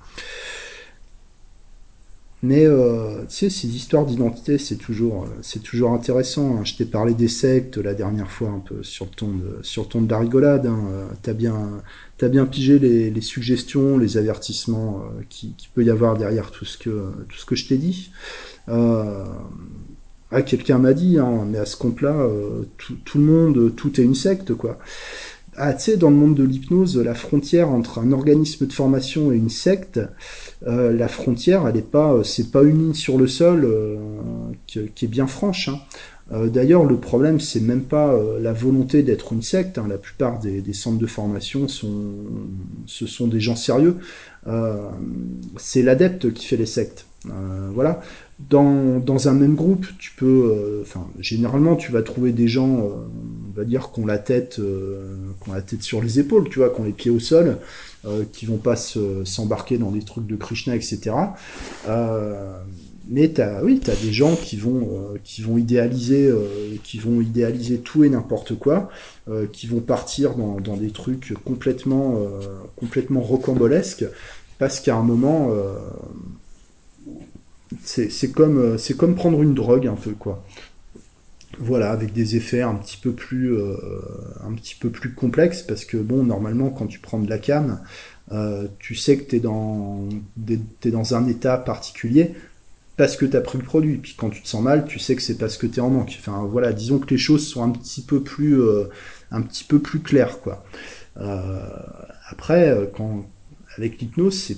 Mais 2.45 2.67
euh, 2.67 3.21
tu 3.29 3.37
sais, 3.37 3.51
ces 3.51 3.69
histoires 3.69 4.05
d'identité, 4.05 4.59
c'est 4.59 4.77
toujours, 4.77 5.29
c'est 5.43 5.63
toujours 5.63 5.93
intéressant. 5.93 6.57
Hein. 6.57 6.65
Je 6.65 6.75
t'ai 6.75 6.85
parlé 6.85 7.15
des 7.15 7.29
sectes 7.29 7.79
la 7.79 7.95
dernière 7.95 8.33
fois, 8.33 8.49
un 8.49 8.59
peu 8.59 8.83
sur 8.83 9.05
le 9.05 9.11
ton 9.13 9.29
de, 9.29 9.59
sur 9.63 9.83
le 9.83 9.89
ton 9.89 10.01
de 10.01 10.11
la 10.11 10.19
rigolade. 10.19 10.67
Hein. 10.67 11.07
T'as 11.23 11.35
bien, 11.35 11.83
t'as 12.19 12.29
bien 12.29 12.47
pigé 12.47 12.81
les, 12.81 13.21
suggestions, 13.21 13.97
les 13.97 14.17
avertissements 14.17 15.03
euh, 15.03 15.23
qui, 15.29 15.55
peut 15.73 15.85
y 15.85 15.91
avoir 15.91 16.19
derrière 16.19 16.51
tout 16.51 16.65
ce 16.65 16.79
que, 16.79 17.13
je 17.53 17.69
t'ai 17.69 17.77
dit. 17.77 18.11
Euh, 18.69 19.25
ah, 20.33 20.43
quelqu'un 20.43 20.79
m'a 20.79 20.95
dit, 20.95 21.19
hein, 21.19 21.47
mais 21.47 21.59
à 21.59 21.67
ce 21.67 21.77
compte-là, 21.77 22.15
euh, 22.15 22.63
tout, 22.79 23.19
le 23.19 23.25
monde, 23.25 23.75
tout 23.77 24.01
est 24.01 24.05
une 24.05 24.15
secte, 24.15 24.55
quoi. 24.55 24.79
Ah, 25.57 25.75
tu 25.75 25.83
sais, 25.83 25.97
dans 25.99 26.09
le 26.09 26.17
monde 26.17 26.35
de 26.35 26.45
l'hypnose, 26.45 26.97
la 26.97 27.15
frontière 27.15 27.71
entre 27.71 27.99
un 27.99 28.13
organisme 28.13 28.67
de 28.67 28.73
formation 28.73 29.31
et 29.31 29.37
une 29.37 29.51
secte, 29.51 30.01
euh, 30.67 30.91
la 30.91 31.09
frontière, 31.09 31.69
elle 31.69 31.77
est 31.77 31.83
pas, 31.83 32.25
c'est 32.25 32.51
pas 32.51 32.63
une 32.63 32.79
ligne 32.79 32.95
sur 32.95 33.19
le 33.19 33.27
sol 33.27 33.67
euh, 33.67 33.97
qui, 34.67 34.79
est 34.79 35.09
bien 35.09 35.27
franche. 35.27 35.69
Hein. 35.69 35.79
D'ailleurs, 36.47 36.85
le 36.85 36.97
problème, 36.97 37.41
c'est 37.41 37.61
même 37.61 37.83
pas 37.83 38.19
la 38.41 38.55
volonté 38.55 39.03
d'être 39.03 39.35
une 39.35 39.43
secte. 39.43 39.77
Hein. 39.77 39.85
La 39.87 39.99
plupart 39.99 40.39
des, 40.39 40.73
centres 40.73 40.99
de 40.99 41.07
formation 41.07 41.69
ce 41.69 43.07
sont 43.07 43.27
des 43.27 43.41
gens 43.41 43.57
sérieux. 43.57 43.99
c'est 45.59 45.83
l'adepte 45.83 46.33
qui 46.33 46.47
fait 46.47 46.57
les 46.57 46.65
sectes. 46.65 47.05
voilà 47.75 48.01
dans, 48.49 48.99
dans, 48.99 49.29
un 49.29 49.33
même 49.33 49.55
groupe, 49.55 49.87
tu 49.99 50.13
peux, 50.17 50.53
euh, 50.53 50.83
enfin, 50.83 51.07
généralement, 51.19 51.77
tu 51.77 51.93
vas 51.93 52.03
trouver 52.03 52.33
des 52.33 52.49
gens, 52.49 52.79
euh, 52.79 52.89
on 53.51 53.57
va 53.57 53.65
dire, 53.65 53.91
qui 53.93 54.01
ont 54.01 54.07
la 54.07 54.19
tête, 54.19 54.59
euh, 54.59 55.17
la 55.53 55.63
tête 55.63 55.83
sur 55.83 56.03
les 56.03 56.19
épaules, 56.19 56.49
tu 56.49 56.59
vois, 56.59 56.71
qui 56.71 56.81
ont 56.81 56.85
les 56.85 56.93
pieds 56.93 57.11
au 57.11 57.21
sol, 57.21 57.59
qui 58.33 58.47
vont 58.47 58.57
pas 58.57 58.75
s'embarquer 58.75 59.79
dans 59.79 59.93
des 59.93 60.03
trucs 60.03 60.27
de 60.27 60.35
Krishna, 60.35 60.75
etc. 60.75 61.15
mais 63.09 63.29
t'as, 63.29 63.63
oui, 63.63 63.81
t'as 63.81 63.95
des 63.95 64.13
gens 64.13 64.35
qui 64.35 64.57
vont, 64.57 64.89
qui 65.23 65.41
vont 65.43 65.57
idéaliser, 65.57 66.29
qui 66.83 66.99
vont 66.99 67.21
idéaliser 67.21 67.79
tout 67.79 68.03
et 68.03 68.11
n'importe 68.11 68.59
quoi, 68.59 68.91
qui 69.53 69.69
vont 69.69 69.79
partir 69.79 70.35
dans, 70.35 70.61
dans 70.61 70.77
des 70.77 70.91
trucs 70.91 71.33
complètement, 71.45 72.19
complètement 72.75 73.21
rocambolesques, 73.21 74.05
parce 74.59 74.81
qu'à 74.81 74.97
un 74.97 75.05
moment 75.05 75.53
c'est 77.83 78.33
comme, 78.33 78.59
euh, 78.59 78.95
comme 78.97 79.15
prendre 79.15 79.43
une 79.43 79.55
drogue 79.55 79.87
un 79.87 79.95
peu, 79.95 80.13
quoi. 80.13 80.45
Voilà, 81.59 81.91
avec 81.91 82.13
des 82.13 82.37
effets 82.37 82.63
un 82.63 82.75
petit 82.75 82.97
peu 82.97 83.13
plus, 83.13 83.55
euh, 83.55 83.77
complexes, 85.17 85.63
parce 85.63 85.85
que 85.85 85.99
bon, 85.99 86.25
normalement, 86.25 86.71
quand 86.71 86.87
tu 86.87 86.99
prends 86.99 87.19
de 87.19 87.29
la 87.29 87.39
cam, 87.39 87.81
euh, 88.33 88.67
tu 88.79 88.95
sais 88.95 89.19
que 89.19 89.29
tu 89.29 89.37
es 89.37 89.41
dans, 89.41 91.15
un 91.15 91.27
état 91.27 91.59
particulier 91.59 92.33
parce 92.97 93.17
que 93.17 93.27
tu 93.27 93.37
as 93.37 93.41
pris 93.41 93.59
le 93.59 93.65
produit. 93.65 93.97
Puis 93.97 94.15
quand 94.17 94.31
tu 94.31 94.43
te 94.43 94.49
sens 94.49 94.63
mal, 94.63 94.87
tu 94.87 94.99
sais 94.99 95.15
que 95.15 95.23
c'est 95.23 95.37
parce 95.37 95.59
que 95.59 95.67
tu 95.67 95.79
es 95.79 95.81
en 95.81 95.91
manque. 95.91 96.17
Enfin 96.19 96.47
voilà, 96.51 96.73
disons 96.73 96.99
que 96.99 97.11
les 97.11 97.19
choses 97.19 97.47
sont 97.47 97.63
un 97.63 97.71
petit 97.71 98.01
peu 98.01 98.23
plus, 98.23 98.59
claires 100.05 100.41
quoi. 100.41 100.65
après, 102.31 102.91
quand 102.97 103.27
avec 103.77 104.01
l'hypnose, 104.01 104.55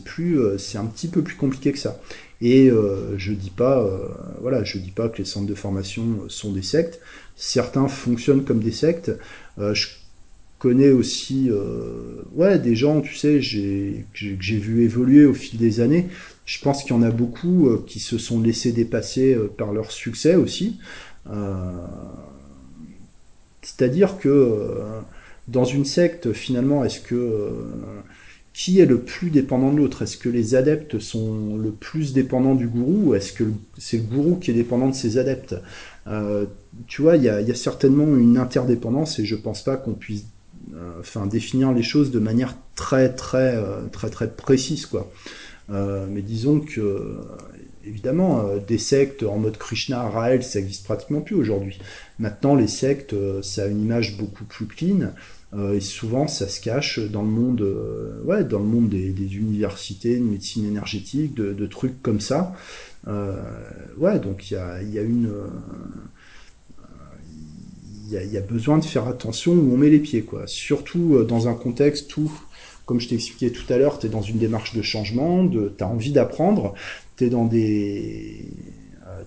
c'est 0.59 0.79
un 0.79 0.87
petit 0.87 1.09
peu 1.09 1.23
plus 1.23 1.37
compliqué 1.37 1.73
que 1.73 1.79
ça. 1.79 1.99
Et 2.45 2.69
euh, 2.69 3.17
je 3.17 3.33
dis 3.33 3.49
pas, 3.49 3.83
euh, 3.83 4.07
voilà, 4.43 4.65
je 4.65 4.77
dis 4.77 4.91
pas 4.91 5.09
que 5.09 5.17
les 5.17 5.25
centres 5.25 5.47
de 5.47 5.55
formation 5.55 6.29
sont 6.29 6.53
des 6.53 6.61
sectes. 6.61 7.01
Certains 7.37 7.89
fonctionnent 7.89 8.45
comme 8.45 8.61
des 8.61 8.71
sectes. 8.71 9.11
Euh, 9.59 9.73
je 9.73 9.89
connais 10.59 10.91
aussi, 10.91 11.51
ouais, 12.33 12.59
des 12.59 12.75
gens, 12.75 13.03
tu 13.03 13.17
sais, 13.17 13.35
que 13.35 14.37
j'ai 14.41 14.57
vu 14.57 14.83
évoluer 14.83 15.27
au 15.27 15.35
fil 15.35 15.59
des 15.59 15.81
années. 15.81 16.07
Je 16.47 16.59
pense 16.59 16.83
qu'il 16.83 16.93
y 16.93 16.99
en 16.99 17.03
a 17.03 17.11
beaucoup 17.11 17.71
qui 17.87 18.01
se 18.01 18.17
sont 18.17 18.41
laissés 18.41 18.73
dépasser 18.73 19.37
par 19.59 19.75
leur 19.75 19.91
succès 19.91 20.37
aussi. 20.37 20.79
C'est-à-dire 23.61 24.17
que 24.17 24.81
dans 25.49 25.67
une 25.67 25.85
secte, 25.85 26.33
finalement, 26.33 26.83
est-ce 26.83 27.01
que 27.01 27.51
qui 28.55 28.79
est 28.79 28.87
le 28.87 29.01
plus 29.01 29.31
dépendant 29.31 29.73
de 29.73 29.79
l'autre? 29.79 30.03
Est-ce 30.03 30.17
que 30.17 30.29
les 30.29 30.55
adeptes 30.55 31.01
sont 31.01 31.57
le 31.57 31.73
plus 31.73 32.15
dépendants 32.15 32.55
du 32.55 32.69
gourou 32.69 33.09
ou 33.09 33.15
est-ce 33.15 33.33
que 33.33 33.45
c'est 33.77 33.99
le 33.99 34.05
gourou 34.05 34.37
qui 34.37 34.53
est 34.53 34.55
dépendant 34.55 34.89
de 34.89 34.95
ses 34.95 35.19
adeptes? 35.19 35.57
Euh, 36.07 36.47
Tu 36.87 37.03
vois, 37.03 37.17
il 37.17 37.25
y 37.25 37.29
a, 37.29 37.55
certainement 37.55 38.07
une 38.17 38.39
interdépendance 38.39 39.19
et 39.19 39.27
je 39.27 39.35
pense 39.35 39.63
pas 39.63 39.77
qu'on 39.77 39.93
puisse 39.93 40.25
euh, 40.75 41.27
définir 41.27 41.73
les 41.73 41.83
choses 41.83 42.13
de 42.13 42.21
manière 42.21 42.57
très 42.77 43.13
très 43.13 43.57
euh, 43.57 43.87
très 43.93 44.09
très 44.09 44.29
précise 44.31 44.87
quoi. 44.87 45.11
mais 45.69 46.23
disons 46.23 46.61
que 46.61 47.19
évidemment, 47.85 48.45
des 48.67 48.79
sectes 48.79 49.25
en 49.25 49.39
mode 49.39 49.59
Krishna, 49.59 50.09
Raël, 50.09 50.43
ça 50.43 50.59
existe 50.59 50.85
pratiquement 50.85 51.21
plus 51.21 51.35
aujourd'hui. 51.35 51.79
Maintenant, 52.19 52.55
les 52.55 52.69
sectes, 52.69 53.15
ça 53.43 53.65
a 53.65 53.67
une 53.67 53.83
image 53.83 54.17
beaucoup 54.17 54.45
plus 54.45 54.67
clean. 54.67 55.13
Euh, 55.57 55.75
et 55.75 55.81
souvent, 55.81 56.27
ça 56.27 56.49
se 56.49 56.61
cache 56.61 56.99
dans 56.99 57.23
le 57.23 57.29
monde, 57.29 57.61
euh, 57.61 58.21
ouais, 58.25 58.45
dans 58.45 58.59
le 58.59 58.65
monde 58.65 58.89
des, 58.89 59.37
universités, 59.37 60.19
de 60.19 60.25
médecine 60.25 60.67
énergétique, 60.67 61.35
de, 61.35 61.67
trucs 61.67 62.03
comme 62.03 62.21
ça. 62.21 62.55
Euh, 63.07 63.37
ouais, 63.99 64.19
donc 64.19 64.51
il 64.51 64.55
y 64.55 64.57
a, 64.57 64.83
y 64.83 64.99
a, 64.99 65.03
une, 65.03 65.31
il 68.11 68.33
y, 68.33 68.37
a, 68.37 68.41
besoin 68.41 68.79
de 68.79 68.85
faire 68.85 69.07
attention 69.07 69.53
où 69.53 69.73
on 69.73 69.77
met 69.77 69.91
les 69.91 70.01
pieds, 70.01 70.23
quoi. 70.23 70.47
Surtout 70.47 71.25
dans 71.25 71.49
un 71.49 71.55
contexte 71.55 72.17
où, 72.17 72.33
comme 72.87 73.01
je 73.01 73.09
t'ai 73.09 73.15
expliqué 73.15 73.53
tout 73.53 73.71
à 73.73 73.79
l'heure, 73.79 73.99
tu 73.99 74.07
es 74.07 74.09
dans 74.09 74.23
une 74.23 74.39
démarche 74.39 74.75
de 74.75 74.83
changement, 74.83 75.45
de, 75.45 75.73
tu 75.77 75.85
as 75.85 75.89
envie 75.89 76.13
d'apprendre, 76.13 76.75
tu 77.17 77.25
es 77.25 77.31
dans 77.31 77.45
des 77.45 78.47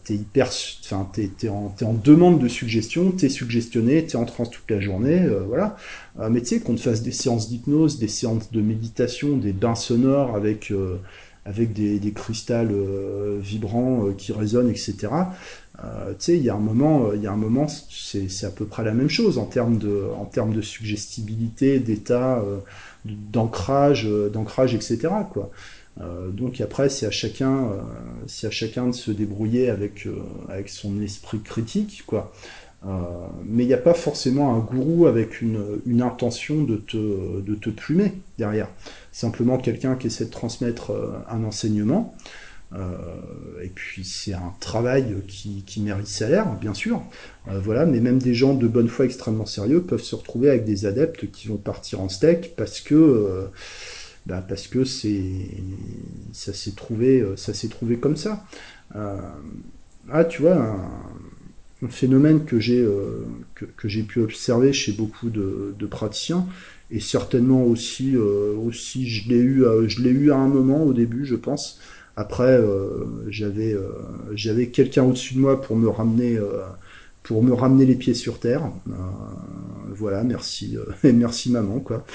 t'es 0.04 0.16
hyper, 0.16 0.50
enfin, 0.84 1.08
t'es, 1.14 1.30
es 1.44 1.50
en, 1.50 1.74
en, 1.82 1.94
demande 1.94 2.40
de 2.40 2.48
suggestion, 2.48 3.12
t'es 3.12 3.30
suggestionné, 3.30 4.06
t'es 4.06 4.16
en 4.16 4.26
transe 4.26 4.50
toute 4.50 4.70
la 4.70 4.80
journée, 4.80 5.22
euh, 5.22 5.44
voilà. 5.48 5.78
Euh, 6.20 6.30
mais 6.30 6.42
tu 6.42 6.48
sais, 6.48 6.60
qu'on 6.60 6.76
te 6.76 6.82
fasse 6.82 7.02
des 7.02 7.12
séances 7.12 7.50
d'hypnose, 7.50 8.00
des 8.00 8.08
séances 8.08 8.52
de 8.52 8.62
méditation, 8.62 9.38
des 9.38 9.54
bains 9.54 9.76
sonores 9.76 10.36
avec, 10.36 10.72
euh, 10.72 10.98
avec 11.46 11.74
des, 11.74 12.00
des 12.00 12.12
cristals 12.12 12.74
vibrants 13.40 14.08
qui 14.18 14.34
résonnent, 14.34 14.70
etc. 14.70 14.96
tu 15.78 15.84
sais, 16.20 16.36
il 16.36 16.44
y 16.44 16.50
a 16.50 16.56
un 16.56 16.60
moment, 16.60 17.14
il 17.14 17.22
y 17.22 17.28
a 17.28 17.32
un 17.32 17.38
moment, 17.38 17.68
c'est, 17.68 18.30
c'est 18.30 18.46
à 18.46 18.50
peu 18.50 18.66
près 18.66 18.84
la 18.84 18.94
même 18.94 19.10
chose 19.10 19.38
en 19.38 19.46
termes 19.46 19.78
de, 19.78 20.04
en 20.18 20.26
termes 20.26 20.54
de 20.54 20.62
suggestibilité, 20.62 21.80
d'état, 21.80 22.44
d'ancrage, 23.06 24.10
d'ancrage, 24.34 24.76
etc. 24.76 25.08
Quoi. 25.32 25.50
Euh, 26.02 26.30
donc 26.30 26.62
après, 26.62 26.90
c'est 26.90 27.06
à 27.06 27.12
chacun, 27.12 27.66
euh, 27.66 27.82
c'est 28.28 28.48
à 28.48 28.52
chacun 28.52 28.88
de 28.88 28.92
se 28.92 29.12
débrouiller 29.12 29.70
avec 29.70 30.06
euh, 30.06 30.16
avec 30.50 30.70
son 30.70 31.02
esprit 31.02 31.40
critique, 31.42 32.04
quoi. 32.06 32.32
mais 33.46 33.64
il 33.64 33.68
n'y 33.68 33.74
a 33.74 33.80
pas 33.80 33.94
forcément 33.94 34.56
un 34.56 34.60
gourou 34.60 35.08
avec 35.08 35.42
une, 35.42 36.02
intention 36.02 36.64
de 36.64 36.78
te, 36.78 37.42
de 37.42 37.56
te 37.56 37.70
plumer 37.70 38.14
derrière. 38.38 38.70
Simplement 39.12 39.58
quelqu'un 39.58 39.96
qui 39.96 40.08
essaie 40.08 40.26
de 40.26 40.30
transmettre 40.30 40.94
un 41.30 41.44
enseignement. 41.44 42.16
et 42.74 43.70
puis 43.74 44.06
c'est 44.06 44.34
un 44.34 44.54
travail 44.60 45.16
qui, 45.28 45.64
qui, 45.66 45.82
mérite 45.82 46.08
salaire, 46.08 46.54
bien 46.62 46.74
sûr. 46.74 47.02
voilà, 47.48 47.86
mais 47.86 48.00
même 48.00 48.20
des 48.20 48.36
gens 48.36 48.54
de 48.54 48.68
bonne 48.68 48.88
foi 48.88 49.06
extrêmement 49.06 49.48
sérieux 49.48 49.82
peuvent 49.82 50.04
se 50.04 50.16
retrouver 50.16 50.50
avec 50.50 50.64
des 50.64 50.86
adeptes 50.86 51.30
qui 51.32 51.48
vont 51.48 51.58
partir 51.58 52.00
en 52.00 52.10
steak 52.10 52.56
parce 52.56 52.80
que 52.80 53.50
bah 54.28 54.44
parce 54.48 54.68
que 54.68 54.84
c'est 54.84 55.48
ça 56.34 56.52
s'est 56.52 56.74
trouvé 56.74 57.22
euh, 57.22 57.38
ça 57.38 57.54
s'est 57.54 57.70
trouvé 57.70 57.98
comme 57.98 58.18
ça. 58.18 58.46
Ah 60.10 60.26
tu 60.26 60.42
vois 60.42 60.58
un, 61.82 61.88
phénomène 61.90 62.44
que 62.44 62.60
j'ai 62.60 62.80
euh, 62.80 63.26
que, 63.56 63.88
j'ai 63.88 64.04
pu 64.04 64.20
observer 64.20 64.74
chez 64.74 64.92
beaucoup 64.92 65.30
de, 65.30 65.74
praticiens 65.90 66.46
et 66.92 67.00
certainement 67.00 67.64
aussi 67.64 68.18
aussi 68.18 69.08
je 69.08 69.30
l'ai 69.30 69.40
eu 69.40 69.64
je 69.88 70.02
l'ai 70.02 70.10
eu 70.10 70.32
à 70.32 70.38
un 70.38 70.48
moment 70.48 70.84
au 70.84 70.94
début 70.94 71.26
je 71.26 71.36
pense. 71.36 71.80
Après 72.18 72.60
j'avais 73.30 73.76
j'avais 74.34 74.68
quelqu'un 74.68 75.04
au-dessus 75.04 75.36
de 75.36 75.40
moi 75.40 75.62
pour 75.62 75.78
me 75.78 75.88
ramener 75.88 76.38
pour 77.24 77.44
me 77.44 77.54
ramener 77.54 77.86
les 77.86 77.96
pieds 77.96 78.16
sur 78.16 78.40
terre. 78.40 78.72
Voilà 79.90 80.24
merci 80.24 80.78
merci 81.04 81.52
maman 81.52 81.80
quoi 81.80 82.06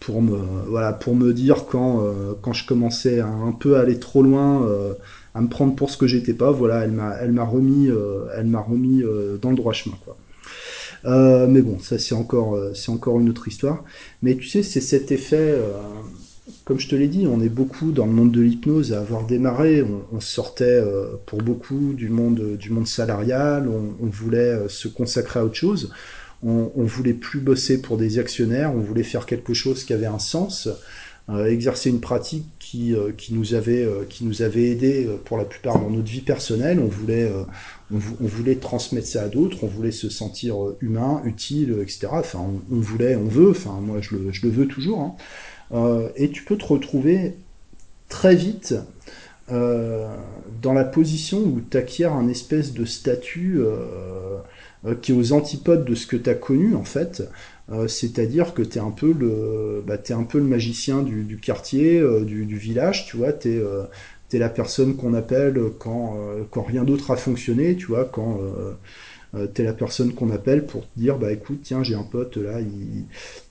pour 0.00 0.22
me 0.22 0.38
voilà 0.68 0.92
pour 0.92 1.14
me 1.14 1.32
dire 1.32 1.66
quand 1.66 2.02
euh, 2.02 2.32
quand 2.42 2.52
je 2.52 2.66
commençais 2.66 3.20
à 3.20 3.28
un 3.28 3.52
peu 3.52 3.76
aller 3.76 3.98
trop 3.98 4.22
loin 4.22 4.66
euh, 4.66 4.94
à 5.34 5.40
me 5.40 5.48
prendre 5.48 5.74
pour 5.74 5.90
ce 5.90 5.96
que 5.96 6.06
j'étais 6.06 6.34
pas 6.34 6.50
voilà 6.50 6.84
elle 6.84 6.92
m'a 6.92 7.14
elle 7.20 7.32
m'a 7.32 7.44
remis 7.44 7.88
euh, 7.88 8.26
elle 8.36 8.46
m'a 8.46 8.60
remis 8.60 9.02
dans 9.40 9.50
le 9.50 9.56
droit 9.56 9.72
chemin 9.72 9.96
quoi 10.04 10.16
mais 11.48 11.62
bon 11.62 11.78
ça 11.78 11.98
c'est 11.98 12.14
encore 12.14 12.58
c'est 12.74 12.90
encore 12.90 13.20
une 13.20 13.28
autre 13.28 13.46
histoire 13.48 13.84
mais 14.22 14.36
tu 14.36 14.48
sais 14.48 14.62
c'est 14.62 14.80
cet 14.80 15.12
effet 15.12 15.54
comme 16.64 16.78
je 16.80 16.88
te 16.88 16.96
l'ai 16.96 17.06
dit, 17.06 17.26
on 17.28 17.40
est 17.40 17.48
beaucoup 17.48 17.92
dans 17.92 18.06
le 18.06 18.12
monde 18.12 18.32
de 18.32 18.40
l'hypnose 18.40 18.92
à 18.92 19.00
avoir 19.00 19.24
démarré. 19.24 19.84
On, 20.12 20.20
sortait 20.20 20.82
pour 21.26 21.42
beaucoup 21.42 21.92
du 21.92 22.08
monde 22.08 22.56
du 22.56 22.70
monde 22.70 22.86
salarial. 22.88 23.68
On, 23.68 24.04
on 24.04 24.08
voulait 24.08 24.68
se 24.68 24.88
consacrer 24.88 25.40
à 25.40 25.44
autre 25.44 25.54
chose 25.54 25.92
on, 26.42 26.84
voulait 26.84 27.14
plus 27.14 27.40
bosser 27.40 27.80
pour 27.80 27.96
des 27.96 28.18
actionnaires, 28.18 28.72
on 28.74 28.80
voulait 28.80 29.02
faire 29.02 29.26
quelque 29.26 29.54
chose 29.54 29.84
qui 29.84 29.92
avait 29.92 30.06
un 30.06 30.18
sens, 30.18 30.68
euh, 31.28 31.46
exercer 31.46 31.90
une 31.90 32.00
pratique 32.00 32.46
qui, 32.60 32.94
euh, 32.94 33.10
qui 33.16 33.34
nous 33.34 33.54
avait 33.54 33.82
euh, 33.82 34.04
qui 34.08 34.24
nous 34.24 34.42
avait 34.42 34.70
aidé 34.70 35.08
pour 35.24 35.36
la 35.38 35.44
plupart 35.44 35.80
dans 35.80 35.90
notre 35.90 36.08
vie 36.08 36.20
personnelle. 36.20 36.78
On 36.78 36.86
voulait 36.86 37.28
on, 37.92 37.98
voulait 38.20 38.56
transmettre 38.56 39.08
ça 39.08 39.22
à 39.22 39.28
d'autres, 39.28 39.64
on 39.64 39.66
voulait 39.66 39.90
se 39.90 40.08
sentir 40.08 40.56
humain, 40.80 41.22
utile, 41.24 41.76
etc. 41.82 42.08
Enfin, 42.12 42.40
on, 42.70 42.76
voulait, 42.76 43.16
on 43.16 43.24
veut. 43.24 43.50
Enfin, 43.50 43.78
moi, 43.80 44.00
je 44.00 44.14
le, 44.14 44.32
je 44.32 44.46
le 44.46 44.52
veux 44.52 44.66
toujours. 44.66 45.16
Hein. 45.72 46.08
et 46.16 46.30
tu 46.30 46.44
peux 46.44 46.56
te 46.56 46.66
retrouver 46.66 47.34
très 48.08 48.36
vite 48.36 48.74
dans 50.62 50.72
la 50.72 50.84
position 50.84 51.38
où 51.38 51.60
tu 51.60 51.76
acquiers 51.76 52.06
un 52.06 52.28
espèce 52.28 52.72
de 52.72 52.84
statut 52.84 53.58
euh, 53.58 54.38
qui 54.94 55.12
est 55.12 55.14
aux 55.14 55.32
antipodes 55.32 55.84
de 55.84 55.94
ce 55.94 56.06
que 56.06 56.16
tu 56.16 56.30
as 56.30 56.34
connu 56.34 56.74
en 56.74 56.84
fait. 56.84 57.22
Euh, 57.72 57.88
c'est-à-dire 57.88 58.54
que 58.54 58.62
tu 58.62 58.78
es 58.78 58.80
un 58.80 58.92
peu 58.92 59.12
le 59.12 59.82
bah, 59.86 59.96
un 60.10 60.22
peu 60.22 60.38
le 60.38 60.44
magicien 60.44 61.02
du, 61.02 61.38
quartier, 61.38 61.98
euh, 61.98 62.24
du, 62.24 62.56
village, 62.56 63.06
tu 63.06 63.16
vois, 63.16 63.32
tu 63.32 63.56
es, 63.56 63.62
t'es 64.28 64.38
la 64.38 64.48
personne 64.48 64.96
qu'on 64.96 65.14
appelle 65.14 65.60
quand, 65.78 66.16
quand 66.50 66.62
rien 66.62 66.84
d'autre 66.84 67.10
a 67.10 67.16
fonctionné, 67.16 67.76
tu 67.76 67.86
vois, 67.86 68.04
quand 68.04 68.38
euh, 69.36 69.46
t'es 69.46 69.64
la 69.64 69.72
personne 69.72 70.12
qu'on 70.12 70.30
appelle 70.30 70.66
pour 70.66 70.86
dire 70.96 71.18
bah 71.18 71.32
écoute 71.32 71.60
tiens 71.62 71.82
j'ai 71.82 71.94
un 71.94 72.02
pote 72.02 72.36
là 72.36 72.60
il, 72.60 73.04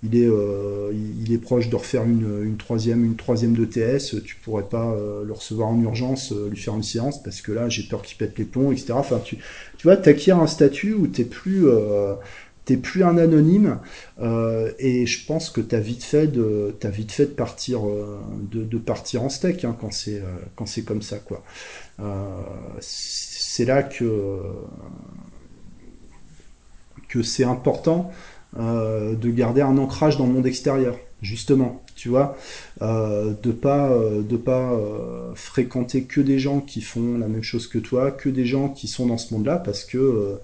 il 0.04 0.18
est 0.18 0.28
euh, 0.28 0.92
il, 0.94 1.32
est 1.32 1.38
proche 1.38 1.70
de 1.70 1.76
refaire 1.76 2.04
une, 2.04 2.44
une, 2.44 2.58
troisième 2.58 3.04
une 3.06 3.16
troisième 3.16 3.54
de 3.54 3.66
TS 3.66 4.16
tu 4.24 4.36
pourrais 4.38 4.64
pas 4.64 4.92
euh, 4.92 5.24
le 5.24 5.34
recevoir 5.34 5.68
en 5.68 5.80
urgence 5.82 6.34
lui 6.50 6.58
faire 6.58 6.76
une 6.76 6.84
séance 6.84 7.22
parce 7.22 7.42
que 7.42 7.52
là 7.52 7.70
j'ai 7.70 7.84
peur 7.84 8.02
qu'il 8.02 8.18
pète 8.18 8.38
les 8.38 8.46
plombs 8.46 8.72
etc 8.72 8.94
enfin 8.94 9.20
tu 9.24 9.38
tu 9.78 9.88
vois 9.88 9.98
t'acquiers 9.98 10.32
un 10.32 10.48
statut 10.48 10.94
où 10.94 11.08
t'es 11.08 11.26
plus 11.26 11.66
t'es 12.64 12.78
plus 12.78 13.04
un 13.04 13.18
anonyme 13.18 13.80
euh, 14.20 14.72
et 14.80 15.06
je 15.06 15.26
pense 15.26 15.52
que 15.52 15.62
t'as 15.62 15.80
vite 15.80 16.04
fait 16.04 16.28
de 16.28 16.76
t'as 16.80 16.90
vite 16.90 17.12
fait 17.12 17.26
de 17.26 17.32
partir 17.32 17.82
de 18.52 18.78
partir 18.78 19.24
en 19.24 19.30
steak 19.30 19.66
hein, 19.66 19.78
quand 19.80 19.92
c'est 19.92 20.24
quand 20.56 20.66
c'est 20.66 20.84
comme 20.84 21.02
ça 21.02 21.20
quoi. 21.20 21.44
C'est 22.80 23.66
là 23.66 23.84
que 23.84 24.42
que 27.16 27.24
c'est 27.24 27.46
important 27.46 28.12
euh, 28.60 29.16
de 29.16 29.30
garder 29.30 29.62
un 29.62 29.78
ancrage 29.78 30.18
dans 30.18 30.28
le 30.28 30.34
monde 30.34 30.46
extérieur, 30.46 30.98
justement, 31.22 31.82
tu 31.96 32.10
vois, 32.10 32.38
euh, 32.82 33.34
de 33.42 33.52
pas 33.52 33.90
euh, 33.90 34.22
de 34.22 34.36
pas 34.36 34.78
fréquenter 35.34 36.04
que 36.04 36.20
des 36.20 36.40
gens 36.40 36.60
qui 36.60 36.82
font 36.82 37.18
la 37.18 37.28
même 37.28 37.44
chose 37.44 37.68
que 37.68 37.80
toi, 37.80 38.12
que 38.12 38.28
des 38.28 38.46
gens 38.46 38.68
qui 38.68 38.88
sont 38.90 39.06
dans 39.06 39.18
ce 39.18 39.34
monde-là, 39.34 39.58
parce 39.58 39.86
que 39.86 40.40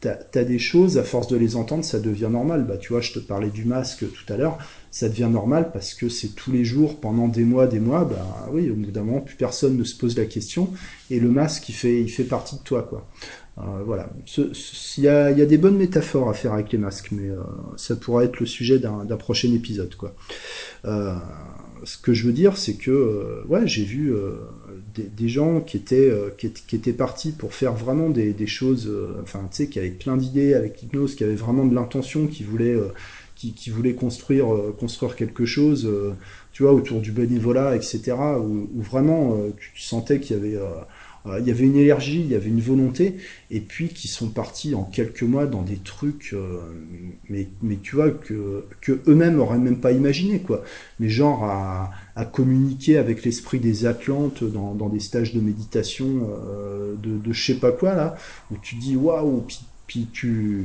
t'as 0.00 0.16
as 0.34 0.44
des 0.44 0.58
choses, 0.58 0.98
à 0.98 1.04
force 1.04 1.28
de 1.28 1.36
les 1.36 1.56
entendre, 1.56 1.84
ça 1.84 2.00
devient 2.00 2.28
normal. 2.30 2.64
Bah, 2.66 2.76
tu 2.76 2.92
vois, 2.92 3.00
je 3.00 3.12
te 3.12 3.18
parlais 3.20 3.50
du 3.50 3.64
masque 3.64 4.04
tout 4.12 4.32
à 4.32 4.36
l'heure, 4.36 4.58
ça 4.90 5.08
devient 5.08 5.30
normal 5.30 5.70
parce 5.72 5.94
que 5.94 6.08
c'est 6.08 6.34
tous 6.34 6.50
les 6.50 6.64
jours, 6.64 7.00
pendant 7.00 7.28
des 7.28 7.44
mois, 7.44 7.66
des 7.66 7.80
mois, 7.80 8.04
bah 8.04 8.48
oui, 8.52 8.70
au 8.70 8.74
bout 8.74 8.90
d'un 8.90 9.02
moment, 9.02 9.20
plus 9.20 9.36
personne 9.36 9.76
ne 9.76 9.84
se 9.84 9.96
pose 9.96 10.16
la 10.16 10.26
question, 10.26 10.70
et 11.10 11.20
le 11.20 11.30
masque, 11.30 11.68
il 11.68 11.74
fait, 11.74 12.00
il 12.00 12.10
fait 12.10 12.24
partie 12.24 12.56
de 12.56 12.62
toi, 12.62 12.82
quoi. 12.82 13.06
Euh, 13.58 13.82
voilà. 13.84 14.10
Il 14.36 15.04
y 15.04 15.08
a, 15.08 15.30
y 15.30 15.40
a, 15.40 15.46
des 15.46 15.56
bonnes 15.56 15.78
métaphores 15.78 16.28
à 16.28 16.34
faire 16.34 16.52
avec 16.52 16.72
les 16.72 16.78
masques, 16.78 17.08
mais 17.10 17.30
euh, 17.30 17.38
ça 17.76 17.96
pourrait 17.96 18.26
être 18.26 18.38
le 18.38 18.46
sujet 18.46 18.78
d'un 18.78 19.04
prochain 19.16 19.52
épisode, 19.52 19.94
quoi. 19.96 20.14
Euh, 20.84 21.14
ce 21.84 21.96
que 21.98 22.12
je 22.12 22.26
veux 22.26 22.32
dire, 22.32 22.56
c'est 22.56 22.74
que 22.74 23.42
ouais, 23.48 23.66
j'ai 23.66 23.84
vu 23.84 24.12
des, 24.94 25.04
des, 25.04 25.28
gens 25.28 25.60
qui 25.60 25.76
étaient, 25.76 26.10
qui, 26.38 26.46
étaient 26.46 26.92
partis 26.92 27.32
pour 27.32 27.54
faire 27.54 27.74
vraiment 27.74 28.08
des, 28.08 28.32
des 28.32 28.46
choses, 28.46 28.90
enfin, 29.22 29.40
tu 29.50 29.56
sais, 29.56 29.68
qui 29.68 29.78
avaient 29.78 29.90
plein 29.90 30.16
d'idées 30.16 30.54
avec 30.54 30.80
l'hypnose, 30.80 31.14
qui 31.14 31.24
avaient 31.24 31.34
vraiment 31.34 31.66
de 31.66 31.74
l'intention, 31.74 32.26
qui 32.26 32.44
voulaient, 32.44 32.76
qui, 33.36 33.52
qui, 33.52 33.70
construire, 33.94 34.46
construire 34.78 35.16
quelque 35.16 35.44
chose, 35.44 35.88
tu 36.52 36.62
vois, 36.62 36.72
autour 36.72 37.00
du 37.00 37.12
bénévolat, 37.12 37.76
etc., 37.76 38.14
où, 38.40 38.68
où 38.74 38.82
vraiment 38.82 39.38
tu 39.58 39.82
sentais 39.82 40.18
qu'il 40.18 40.36
y 40.36 40.38
avait 40.38 40.58
il 41.40 41.46
y 41.46 41.50
avait 41.50 41.64
une 41.64 41.76
énergie, 41.76 42.20
il 42.20 42.28
y 42.28 42.34
avait 42.34 42.48
une 42.48 42.60
volonté, 42.60 43.16
et 43.50 43.60
puis 43.60 43.88
qui 43.88 44.08
sont 44.08 44.28
partis 44.28 44.74
en 44.74 44.84
quelques 44.84 45.22
mois 45.22 45.46
dans 45.46 45.62
des 45.62 45.76
trucs, 45.76 46.30
euh, 46.32 46.58
mais, 47.28 47.48
mais 47.62 47.76
tu 47.82 47.96
vois, 47.96 48.10
que, 48.10 48.64
que 48.80 49.00
eux-mêmes 49.06 49.40
auraient 49.40 49.58
même 49.58 49.80
pas 49.80 49.92
imaginé, 49.92 50.40
quoi. 50.40 50.62
Mais 51.00 51.08
genre 51.08 51.44
à, 51.44 51.90
à 52.14 52.24
communiquer 52.24 52.98
avec 52.98 53.24
l'esprit 53.24 53.60
des 53.60 53.86
Atlantes 53.86 54.44
dans, 54.44 54.74
dans, 54.74 54.88
des 54.88 55.00
stages 55.00 55.34
de 55.34 55.40
méditation 55.40 56.28
euh, 56.30 56.94
de, 57.02 57.18
de 57.18 57.32
je 57.32 57.46
sais 57.52 57.58
pas 57.58 57.72
quoi, 57.72 57.94
là, 57.94 58.16
où 58.50 58.56
tu 58.62 58.76
dis 58.76 58.96
waouh, 58.96 59.42
puis, 59.46 59.60
puis 59.86 60.08
tu 60.12 60.64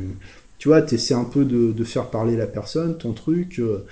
tu 0.57 0.67
vois, 0.67 0.83
tu 0.83 0.93
essaies 0.93 1.15
un 1.15 1.23
peu 1.23 1.43
de, 1.43 1.71
de, 1.71 1.83
faire 1.83 2.11
parler 2.11 2.37
la 2.37 2.45
personne, 2.45 2.95
ton 2.95 3.13
truc, 3.13 3.59
euh, 3.59 3.83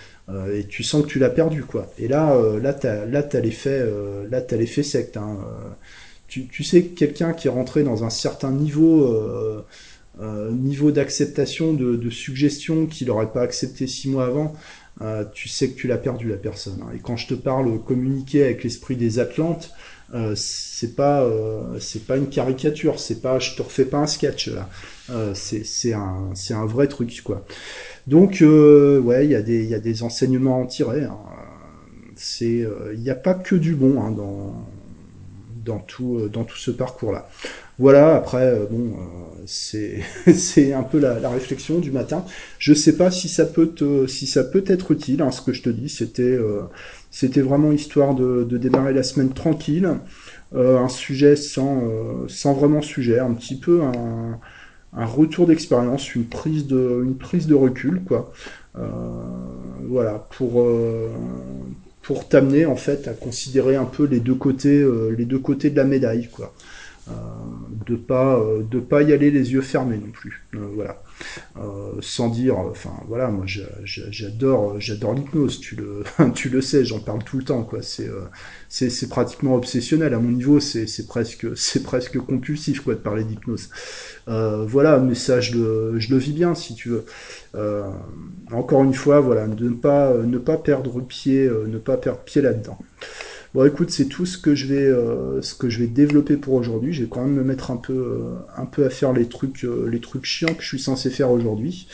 et 0.55 0.67
tu 0.67 0.83
sens 0.83 1.01
que 1.01 1.07
tu 1.07 1.17
l'as 1.17 1.31
perdu, 1.31 1.63
quoi. 1.63 1.91
Et 1.97 2.07
là, 2.07 2.39
là, 2.61 2.75
t'as, 2.75 3.05
là, 3.05 3.23
t'as 3.23 3.39
l'effet, 3.39 3.83
là, 4.29 4.39
t'as 4.39 4.55
l'effet 4.55 4.83
secte. 4.83 5.17
Hein 5.17 5.39
tu, 6.29 6.63
sais 6.63 6.83
que 6.83 6.95
quelqu'un 6.95 7.33
qui 7.33 7.47
est 7.47 7.51
rentré 7.51 7.83
dans 7.83 8.03
un 8.03 8.09
certain 8.09 8.51
niveau, 8.51 9.03
euh, 9.03 9.65
euh, 10.21 10.51
niveau 10.51 10.91
d'acceptation 10.91 11.73
de, 11.73 11.95
de 11.95 12.09
suggestions 12.09 12.85
qu'il 12.85 13.07
n'aurait 13.07 13.31
pas 13.31 13.41
accepté 13.41 13.87
six 13.87 14.09
mois 14.09 14.25
avant, 14.25 14.53
euh, 15.01 15.23
tu 15.33 15.47
sais 15.47 15.69
que 15.69 15.79
tu 15.79 15.87
l'as 15.87 15.97
perdu 15.97 16.27
la 16.27 16.35
personne. 16.35 16.79
Hein. 16.81 16.91
Et 16.95 16.99
quand 16.99 17.15
je 17.15 17.27
te 17.27 17.33
parle 17.33 17.81
communiquer 17.83 18.43
avec 18.43 18.63
l'esprit 18.63 18.97
des 18.97 19.19
Atlantes, 19.19 19.71
euh, 20.13 20.33
c'est 20.35 20.95
pas 20.95 21.21
euh, 21.23 21.79
c'est 21.79 22.05
pas 22.05 22.17
une 22.17 22.29
caricature, 22.29 22.99
c'est 22.99 23.21
pas 23.21 23.39
je 23.39 23.55
te 23.55 23.61
refais 23.61 23.85
pas 23.85 23.99
un 23.99 24.07
sketch 24.07 24.49
là. 24.49 24.67
Euh, 25.09 25.33
c'est 25.35 25.63
c'est 25.63 25.93
un 25.93 26.31
c'est 26.33 26.53
un 26.53 26.65
vrai 26.65 26.87
truc 26.87 27.21
quoi. 27.23 27.45
Donc 28.07 28.41
euh, 28.41 28.99
ouais, 28.99 29.25
il 29.25 29.31
y 29.31 29.35
a 29.35 29.41
des 29.41 29.63
il 29.63 29.69
y 29.69 29.75
a 29.75 29.79
des 29.79 30.03
enseignements 30.03 30.55
à 30.55 30.59
en 30.59 30.65
tirer. 30.65 31.03
Hein. 31.03 31.17
C'est 32.15 32.65
il 32.93 32.99
n'y 32.99 33.09
a 33.09 33.15
pas 33.15 33.33
que 33.35 33.55
du 33.55 33.75
bon 33.75 34.01
hein, 34.01 34.11
dans 34.11 34.67
dans 35.69 35.79
tout, 35.79 36.17
euh, 36.17 36.29
dans 36.29 36.43
tout 36.43 36.57
ce 36.57 36.71
parcours-là. 36.71 37.29
Voilà, 37.77 38.15
après, 38.15 38.43
euh, 38.43 38.65
bon, 38.69 38.87
euh, 38.87 39.43
c'est 39.45 39.99
c'est 40.33 40.73
un 40.73 40.83
peu 40.83 40.99
la, 40.99 41.29
réflexion 41.29 41.79
du 41.79 41.91
matin. 41.91 42.25
Je 42.57 42.73
sais 42.73 42.97
pas 42.97 43.11
si 43.11 43.29
ça 43.29 43.45
peut 43.45 43.67
te, 43.67 44.07
si 44.07 44.27
ça 44.27 44.43
peut 44.43 44.63
être 44.67 44.91
utile. 44.91 45.21
Hein, 45.21 45.31
ce 45.31 45.41
que 45.41 45.53
je 45.53 45.61
te 45.61 45.69
dis, 45.69 45.87
c'était 45.87 46.37
c'était 47.11 47.41
vraiment 47.41 47.71
histoire 47.71 48.15
de, 48.15 48.43
démarrer 48.57 48.93
la 48.93 49.03
semaine 49.03 49.29
tranquille, 49.29 49.87
un 50.55 50.89
sujet 50.89 51.35
sans 51.35 51.83
sans 52.27 52.53
vraiment 52.53 52.81
sujet, 52.81 53.19
un 53.19 53.33
petit 53.33 53.57
peu 53.57 53.81
un, 53.83 54.39
un 54.93 55.05
retour 55.05 55.47
d'expérience, 55.47 56.15
une 56.15 56.25
prise 56.25 56.67
de 56.67 57.01
une 57.03 57.15
prise 57.15 57.47
de 57.47 57.55
recul, 57.55 58.01
quoi. 58.03 58.31
voilà, 59.87 60.27
pour 60.37 60.65
pour 62.09 62.27
t'amener 62.27 62.65
en 62.65 62.75
fait 62.75 63.07
à 63.07 63.13
considérer 63.13 63.75
un 63.75 63.85
peu 63.85 64.03
les 64.05 64.19
deux 64.19 64.33
côtés, 64.33 64.81
euh, 64.81 65.13
les 65.15 65.25
deux 65.25 65.37
côtés 65.37 65.69
de 65.69 65.75
la 65.75 65.83
médaille, 65.83 66.27
quoi. 66.27 66.55
Euh, 67.89 67.93
de 67.93 67.95
pas 67.95 68.39
euh, 68.39 68.81
pas 68.81 69.01
y 69.03 69.13
aller 69.13 69.31
les 69.31 69.53
yeux 69.53 69.61
fermés 69.61 69.97
non 69.97 70.11
plus. 70.11 70.43
voilà. 70.53 71.01
sans 72.01 72.29
dire, 72.29 72.57
enfin 72.57 72.91
voilà, 73.07 73.29
moi 73.29 73.45
j'adore 73.45 74.79
j'adore 74.79 75.13
l'hypnose, 75.13 75.59
tu 75.59 75.75
le 75.75 76.03
tu 76.33 76.49
le 76.49 76.61
sais, 76.61 76.85
j'en 76.85 76.99
parle 76.99 77.23
tout 77.23 77.37
le 77.37 77.43
temps. 77.43 77.67
C'est 77.81 78.09
c'est 78.69 79.09
pratiquement 79.09 79.55
obsessionnel 79.55 80.13
à 80.13 80.19
mon 80.19 80.31
niveau, 80.31 80.59
c'est 80.59 81.07
presque 81.07 81.47
c'est 81.55 81.83
presque 81.83 82.17
compulsif 82.19 82.81
quoi 82.81 82.95
de 82.95 82.99
parler 82.99 83.23
d'hypnose. 83.23 83.69
voilà, 84.27 84.99
mais 84.99 85.15
ça 85.15 85.41
je 85.41 85.53
le 85.53 85.99
je 85.99 86.09
le 86.11 86.17
vis 86.17 86.33
bien 86.33 86.55
si 86.55 86.75
tu 86.75 86.89
veux. 86.89 87.05
encore 88.51 88.83
une 88.83 88.93
fois, 88.93 89.19
voilà, 89.19 89.47
ne 89.47 89.69
pas 89.69 90.13
ne 90.13 90.37
pas 90.37 90.57
perdre 90.57 91.01
pied, 91.01 91.49
ne 91.49 91.77
pas 91.77 91.97
perdre 91.97 92.21
pied 92.21 92.41
là-dedans. 92.41 92.77
Bon, 93.55 93.65
écoute, 93.65 93.89
c'est 93.89 94.05
tout 94.05 94.27
ce 94.27 94.37
que 94.37 94.53
je 94.53 94.67
vais, 94.67 94.85
euh, 94.85 95.41
ce 95.41 95.55
que 95.55 95.69
je 95.69 95.79
vais 95.79 95.87
développer 95.87 96.37
pour 96.37 96.53
aujourd'hui. 96.53 96.93
Je 96.93 97.03
vais 97.03 97.09
quand 97.09 97.21
même 97.21 97.33
me 97.33 97.43
mettre 97.43 97.71
un 97.71 97.77
peu, 97.77 97.93
euh, 97.93 98.35
un 98.55 98.65
peu 98.65 98.85
à 98.85 98.91
faire 98.91 99.11
les 99.11 99.27
trucs, 99.27 99.65
euh, 99.65 99.89
les 99.91 99.99
trucs 99.99 100.25
chiants 100.25 100.53
que 100.53 100.61
je 100.61 100.67
suis 100.67 100.79
censé 100.79 101.09
faire 101.09 101.31
aujourd'hui. 101.31 101.87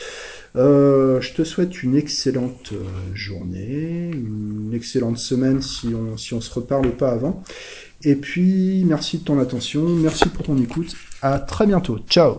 je 0.54 1.34
te 1.34 1.44
souhaite 1.44 1.82
une 1.82 1.96
excellente 1.96 2.72
journée, 3.14 4.10
une 4.12 4.72
excellente 4.74 5.18
semaine 5.18 5.60
si 5.60 5.88
on, 5.94 6.16
si 6.16 6.34
on 6.34 6.40
se 6.40 6.52
reparle 6.52 6.90
pas 6.96 7.10
avant. 7.10 7.42
Et 8.02 8.16
puis, 8.16 8.84
merci 8.86 9.18
de 9.18 9.24
ton 9.24 9.38
attention, 9.38 9.82
merci 9.82 10.28
pour 10.28 10.44
ton 10.44 10.56
écoute. 10.58 10.94
À 11.22 11.38
très 11.38 11.66
bientôt. 11.66 11.98
Ciao. 12.08 12.38